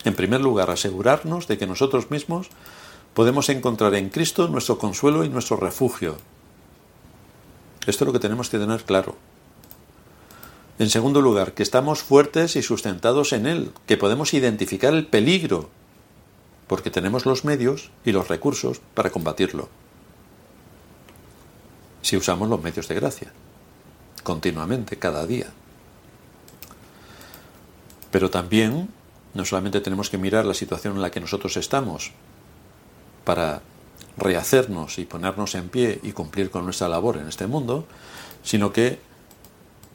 En 0.03 0.15
primer 0.15 0.41
lugar, 0.41 0.69
asegurarnos 0.69 1.47
de 1.47 1.57
que 1.57 1.65
nosotros 1.65 2.11
mismos 2.11 2.49
podemos 3.13 3.49
encontrar 3.49 3.95
en 3.95 4.09
Cristo 4.09 4.47
nuestro 4.47 4.77
consuelo 4.77 5.23
y 5.23 5.29
nuestro 5.29 5.57
refugio. 5.57 6.17
Esto 7.87 8.03
es 8.03 8.07
lo 8.07 8.13
que 8.13 8.19
tenemos 8.19 8.49
que 8.49 8.59
tener 8.59 8.83
claro. 8.83 9.15
En 10.77 10.89
segundo 10.89 11.21
lugar, 11.21 11.53
que 11.53 11.63
estamos 11.63 12.03
fuertes 12.03 12.57
y 12.57 12.61
sustentados 12.61 13.31
en 13.31 13.45
Él, 13.45 13.71
que 13.87 13.95
podemos 13.95 14.33
identificar 14.33 14.93
el 14.93 15.07
peligro, 15.07 15.69
porque 16.67 16.91
tenemos 16.91 17.25
los 17.25 17.45
medios 17.45 17.91
y 18.03 18.11
los 18.11 18.27
recursos 18.27 18.81
para 18.93 19.09
combatirlo. 19.09 19.69
Si 22.05 22.15
usamos 22.15 22.47
los 22.47 22.61
medios 22.61 22.87
de 22.87 22.93
gracia, 22.93 23.33
continuamente, 24.21 24.99
cada 24.99 25.25
día. 25.25 25.47
Pero 28.11 28.29
también 28.29 28.89
no 29.33 29.43
solamente 29.43 29.81
tenemos 29.81 30.11
que 30.11 30.19
mirar 30.19 30.45
la 30.45 30.53
situación 30.53 30.97
en 30.97 31.01
la 31.01 31.09
que 31.09 31.19
nosotros 31.19 31.57
estamos 31.57 32.11
para 33.23 33.63
rehacernos 34.17 34.99
y 34.99 35.05
ponernos 35.05 35.55
en 35.55 35.67
pie 35.67 35.99
y 36.03 36.11
cumplir 36.11 36.51
con 36.51 36.63
nuestra 36.65 36.87
labor 36.87 37.17
en 37.17 37.27
este 37.27 37.47
mundo, 37.47 37.85
sino 38.43 38.71
que 38.71 38.99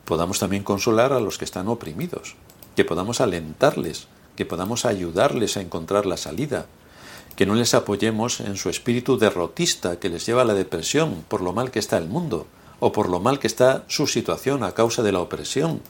podamos 0.05 0.41
también 0.41 0.65
consolar 0.65 1.13
a 1.13 1.21
los 1.21 1.39
que 1.39 1.45
están 1.45 1.69
oprimidos, 1.69 2.35
que 2.75 2.85
podamos 2.85 3.21
alentarles, 3.21 4.09
que 4.35 4.47
podamos 4.47 4.85
ayudarles 4.85 5.57
a 5.57 5.61
encontrar 5.61 6.07
la 6.07 6.17
salida, 6.17 6.67
que 7.37 7.47
no 7.47 7.55
les 7.55 7.75
apoyemos 7.75 8.41
en 8.41 8.57
su 8.57 8.69
espíritu 8.69 9.19
derrotista 9.19 9.99
que 9.99 10.09
les 10.09 10.27
lleva 10.27 10.43
a 10.43 10.45
la 10.45 10.55
depresión 10.55 11.25
por 11.29 11.41
lo 11.41 11.53
mal 11.53 11.71
que 11.71 11.79
está 11.79 11.97
el 11.99 12.09
mundo 12.09 12.47
o 12.81 12.93
por 12.93 13.09
lo 13.09 13.21
mal 13.21 13.39
que 13.39 13.47
está 13.47 13.85
su 13.89 14.07
situación 14.07 14.63
a 14.63 14.73
causa 14.73 15.03
de 15.03 15.13
la 15.13 15.21
opresión, 15.21 15.81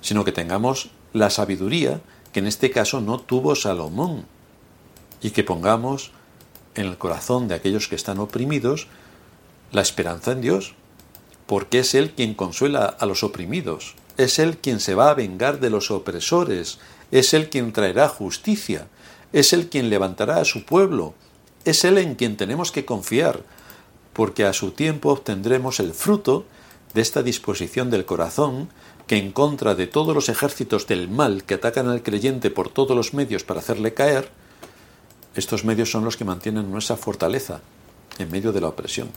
sino 0.00 0.24
que 0.24 0.32
tengamos 0.32 0.90
la 1.12 1.30
sabiduría 1.30 2.00
que 2.32 2.40
en 2.40 2.46
este 2.46 2.70
caso 2.70 3.00
no 3.00 3.18
tuvo 3.18 3.54
Salomón, 3.54 4.24
y 5.22 5.30
que 5.30 5.44
pongamos 5.44 6.12
en 6.74 6.86
el 6.86 6.98
corazón 6.98 7.48
de 7.48 7.54
aquellos 7.54 7.88
que 7.88 7.96
están 7.96 8.18
oprimidos 8.18 8.86
la 9.72 9.82
esperanza 9.82 10.32
en 10.32 10.40
Dios, 10.40 10.74
porque 11.46 11.80
es 11.80 11.94
Él 11.94 12.12
quien 12.12 12.34
consuela 12.34 12.84
a 12.86 13.06
los 13.06 13.22
oprimidos, 13.22 13.94
es 14.16 14.38
Él 14.38 14.58
quien 14.58 14.80
se 14.80 14.94
va 14.94 15.10
a 15.10 15.14
vengar 15.14 15.60
de 15.60 15.70
los 15.70 15.90
opresores, 15.90 16.78
es 17.10 17.34
Él 17.34 17.50
quien 17.50 17.72
traerá 17.72 18.08
justicia, 18.08 18.88
es 19.32 19.52
Él 19.52 19.68
quien 19.68 19.90
levantará 19.90 20.40
a 20.40 20.44
su 20.44 20.64
pueblo, 20.64 21.14
es 21.64 21.84
Él 21.84 21.98
en 21.98 22.14
quien 22.14 22.36
tenemos 22.36 22.72
que 22.72 22.84
confiar, 22.84 23.42
porque 24.12 24.44
a 24.44 24.52
su 24.52 24.72
tiempo 24.72 25.10
obtendremos 25.10 25.80
el 25.80 25.94
fruto 25.94 26.44
de 26.94 27.00
esta 27.02 27.22
disposición 27.22 27.90
del 27.90 28.04
corazón 28.04 28.68
que 29.06 29.16
en 29.16 29.32
contra 29.32 29.74
de 29.74 29.86
todos 29.86 30.14
los 30.14 30.28
ejércitos 30.28 30.86
del 30.86 31.08
mal 31.08 31.44
que 31.44 31.54
atacan 31.54 31.88
al 31.88 32.02
creyente 32.02 32.50
por 32.50 32.68
todos 32.68 32.96
los 32.96 33.14
medios 33.14 33.44
para 33.44 33.60
hacerle 33.60 33.94
caer, 33.94 34.30
estos 35.34 35.64
medios 35.64 35.90
son 35.90 36.04
los 36.04 36.16
que 36.16 36.24
mantienen 36.24 36.70
nuestra 36.70 36.96
fortaleza 36.96 37.60
en 38.18 38.30
medio 38.30 38.52
de 38.52 38.60
la 38.60 38.68
opresión. 38.68 39.10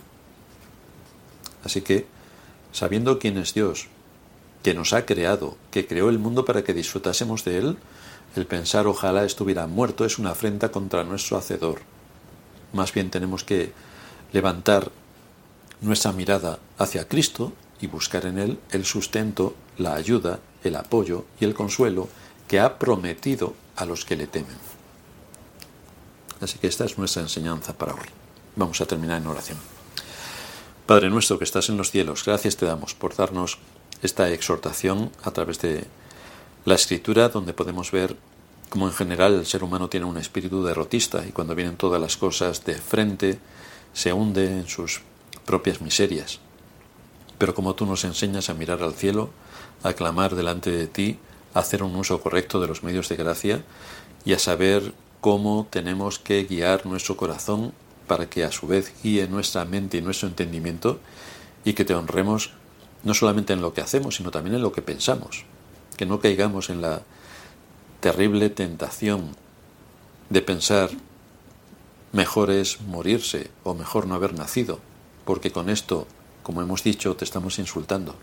Así 1.64 1.82
que, 1.82 2.06
sabiendo 2.72 3.20
quién 3.20 3.38
es 3.38 3.54
Dios, 3.54 3.88
que 4.62 4.74
nos 4.74 4.94
ha 4.94 5.06
creado, 5.06 5.58
que 5.72 5.88
creó 5.88 6.10
el 6.10 6.20
mundo 6.20 6.46
para 6.46 6.64
que 6.64 6.74
disfrutásemos 6.74 7.44
de 7.44 7.58
él, 7.58 7.78
el 8.36 8.46
pensar 8.48 8.88
ojalá 8.88 9.26
estuviera 9.26 9.68
muerto 9.68 10.06
es 10.06 10.18
una 10.18 10.32
afrenta 10.32 10.72
contra 10.72 11.04
nuestro 11.04 11.38
Hacedor. 11.38 11.82
Más 12.74 12.92
bien 12.94 13.12
tenemos 13.12 13.44
que 13.44 13.74
levantar 14.32 14.92
nuestra 15.82 16.12
mirada 16.12 16.60
hacia 16.78 17.08
Cristo 17.08 17.54
y 17.80 17.88
buscar 17.88 18.26
en 18.26 18.40
Él 18.40 18.60
el 18.72 18.86
sustento, 18.86 19.56
la 19.78 19.94
ayuda, 19.94 20.40
el 20.64 20.76
apoyo 20.76 21.26
y 21.40 21.46
el 21.46 21.54
consuelo 21.54 22.10
que 22.48 22.60
ha 22.60 22.80
prometido 22.80 23.54
a 23.76 23.86
los 23.86 24.06
que 24.06 24.16
le 24.16 24.28
temen. 24.28 24.58
Así 26.42 26.58
que 26.58 26.68
esta 26.68 26.86
es 26.86 26.98
nuestra 26.98 27.22
enseñanza 27.22 27.74
para 27.78 27.94
hoy. 27.94 28.08
Vamos 28.56 28.82
a 28.82 28.86
terminar 28.86 29.22
en 29.22 29.28
oración. 29.28 29.58
Padre 30.86 31.10
nuestro 31.10 31.38
que 31.38 31.46
estás 31.46 31.70
en 31.70 31.78
los 31.78 31.92
cielos, 31.92 32.26
gracias 32.26 32.58
te 32.58 32.66
damos 32.66 32.94
por 32.94 33.16
darnos 33.16 33.58
esta 34.02 34.30
exhortación 34.30 35.12
a 35.24 35.32
través 35.32 35.60
de 35.60 35.86
la 36.66 36.76
escritura 36.76 37.30
donde 37.30 37.54
podemos 37.54 37.92
ver 37.92 38.16
cómo 38.70 38.88
en 38.88 38.94
general 38.94 39.34
el 39.34 39.46
ser 39.46 39.64
humano 39.64 39.90
tiene 39.90 40.06
un 40.06 40.18
espíritu 40.18 40.64
derrotista 40.64 41.26
y 41.28 41.32
cuando 41.32 41.56
vienen 41.56 41.76
todas 41.76 42.02
las 42.02 42.18
cosas 42.18 42.64
de 42.66 42.76
frente 42.76 43.40
se 43.94 44.14
hunde 44.14 44.48
en 44.48 44.68
sus 44.68 45.02
propias 45.46 45.82
miserias. 45.82 46.40
Pero 47.38 47.54
como 47.54 47.76
tú 47.76 47.86
nos 47.86 48.06
enseñas 48.06 48.50
a 48.50 48.54
mirar 48.54 48.82
al 48.82 48.94
cielo, 48.94 49.30
a 49.84 49.94
clamar 49.94 50.36
delante 50.36 50.72
de 50.72 50.88
ti, 50.88 51.20
a 51.54 51.60
hacer 51.60 51.84
un 51.84 51.96
uso 51.96 52.22
correcto 52.22 52.62
de 52.62 52.68
los 52.68 52.84
medios 52.84 53.10
de 53.10 53.18
gracia 53.18 53.64
y 54.26 54.34
a 54.34 54.40
saber 54.40 54.94
cómo 55.20 55.68
tenemos 55.70 56.18
que 56.18 56.46
guiar 56.46 56.86
nuestro 56.86 57.18
corazón 57.18 57.74
para 58.08 58.30
que 58.30 58.44
a 58.44 58.52
su 58.52 58.68
vez 58.68 58.94
guíe 59.04 59.28
nuestra 59.28 59.66
mente 59.66 59.98
y 59.98 60.02
nuestro 60.02 60.28
entendimiento 60.30 61.00
y 61.66 61.74
que 61.74 61.86
te 61.86 61.94
honremos 61.94 62.52
no 63.04 63.14
solamente 63.14 63.54
en 63.54 63.62
lo 63.62 63.74
que 63.74 63.82
hacemos, 63.82 64.16
sino 64.16 64.32
también 64.32 64.56
en 64.56 64.62
lo 64.62 64.72
que 64.72 64.82
pensamos, 64.82 65.46
que 65.96 66.06
no 66.06 66.20
caigamos 66.20 66.70
en 66.70 66.82
la 66.82 67.02
terrible 68.00 68.50
tentación 68.50 69.36
de 70.30 70.42
pensar 70.42 70.90
mejor 72.12 72.52
es 72.52 72.82
morirse 72.82 73.50
o 73.64 73.74
mejor 73.74 74.08
no 74.08 74.16
haber 74.16 74.34
nacido, 74.34 74.80
porque 75.26 75.52
con 75.52 75.70
esto 75.70 76.08
como 76.44 76.62
hemos 76.62 76.84
dicho, 76.84 77.16
te 77.16 77.26
estamos 77.26 77.58
insultando, 77.58 78.16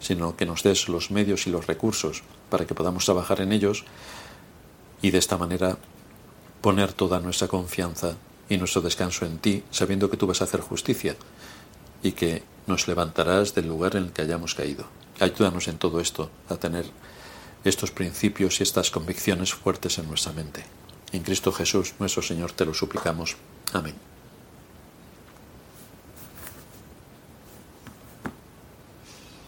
sino 0.00 0.36
que 0.36 0.46
nos 0.46 0.62
des 0.62 0.88
los 0.88 1.10
medios 1.10 1.46
y 1.46 1.50
los 1.50 1.66
recursos 1.66 2.22
para 2.50 2.66
que 2.66 2.74
podamos 2.74 3.04
trabajar 3.04 3.40
en 3.40 3.52
ellos 3.52 3.84
y 5.02 5.10
de 5.10 5.18
esta 5.18 5.38
manera 5.38 5.78
poner 6.62 6.92
toda 6.94 7.20
nuestra 7.20 7.46
confianza 7.46 8.16
y 8.48 8.56
nuestro 8.56 8.80
descanso 8.80 9.26
en 9.26 9.38
ti, 9.38 9.62
sabiendo 9.70 10.10
que 10.10 10.16
tú 10.16 10.26
vas 10.26 10.40
a 10.40 10.44
hacer 10.44 10.60
justicia 10.60 11.14
y 12.02 12.12
que 12.12 12.42
nos 12.66 12.88
levantarás 12.88 13.54
del 13.54 13.68
lugar 13.68 13.96
en 13.96 14.04
el 14.04 14.12
que 14.12 14.22
hayamos 14.22 14.54
caído. 14.54 14.84
Ayúdanos 15.20 15.68
en 15.68 15.78
todo 15.78 16.00
esto 16.00 16.30
a 16.48 16.56
tener 16.56 16.86
estos 17.64 17.90
principios 17.90 18.60
y 18.60 18.62
estas 18.62 18.90
convicciones 18.90 19.54
fuertes 19.54 19.98
en 19.98 20.08
nuestra 20.08 20.32
mente. 20.32 20.64
En 21.12 21.22
Cristo 21.22 21.52
Jesús, 21.52 21.94
nuestro 21.98 22.22
Señor, 22.22 22.52
te 22.52 22.64
lo 22.64 22.74
suplicamos. 22.74 23.36
Amén. 23.72 24.13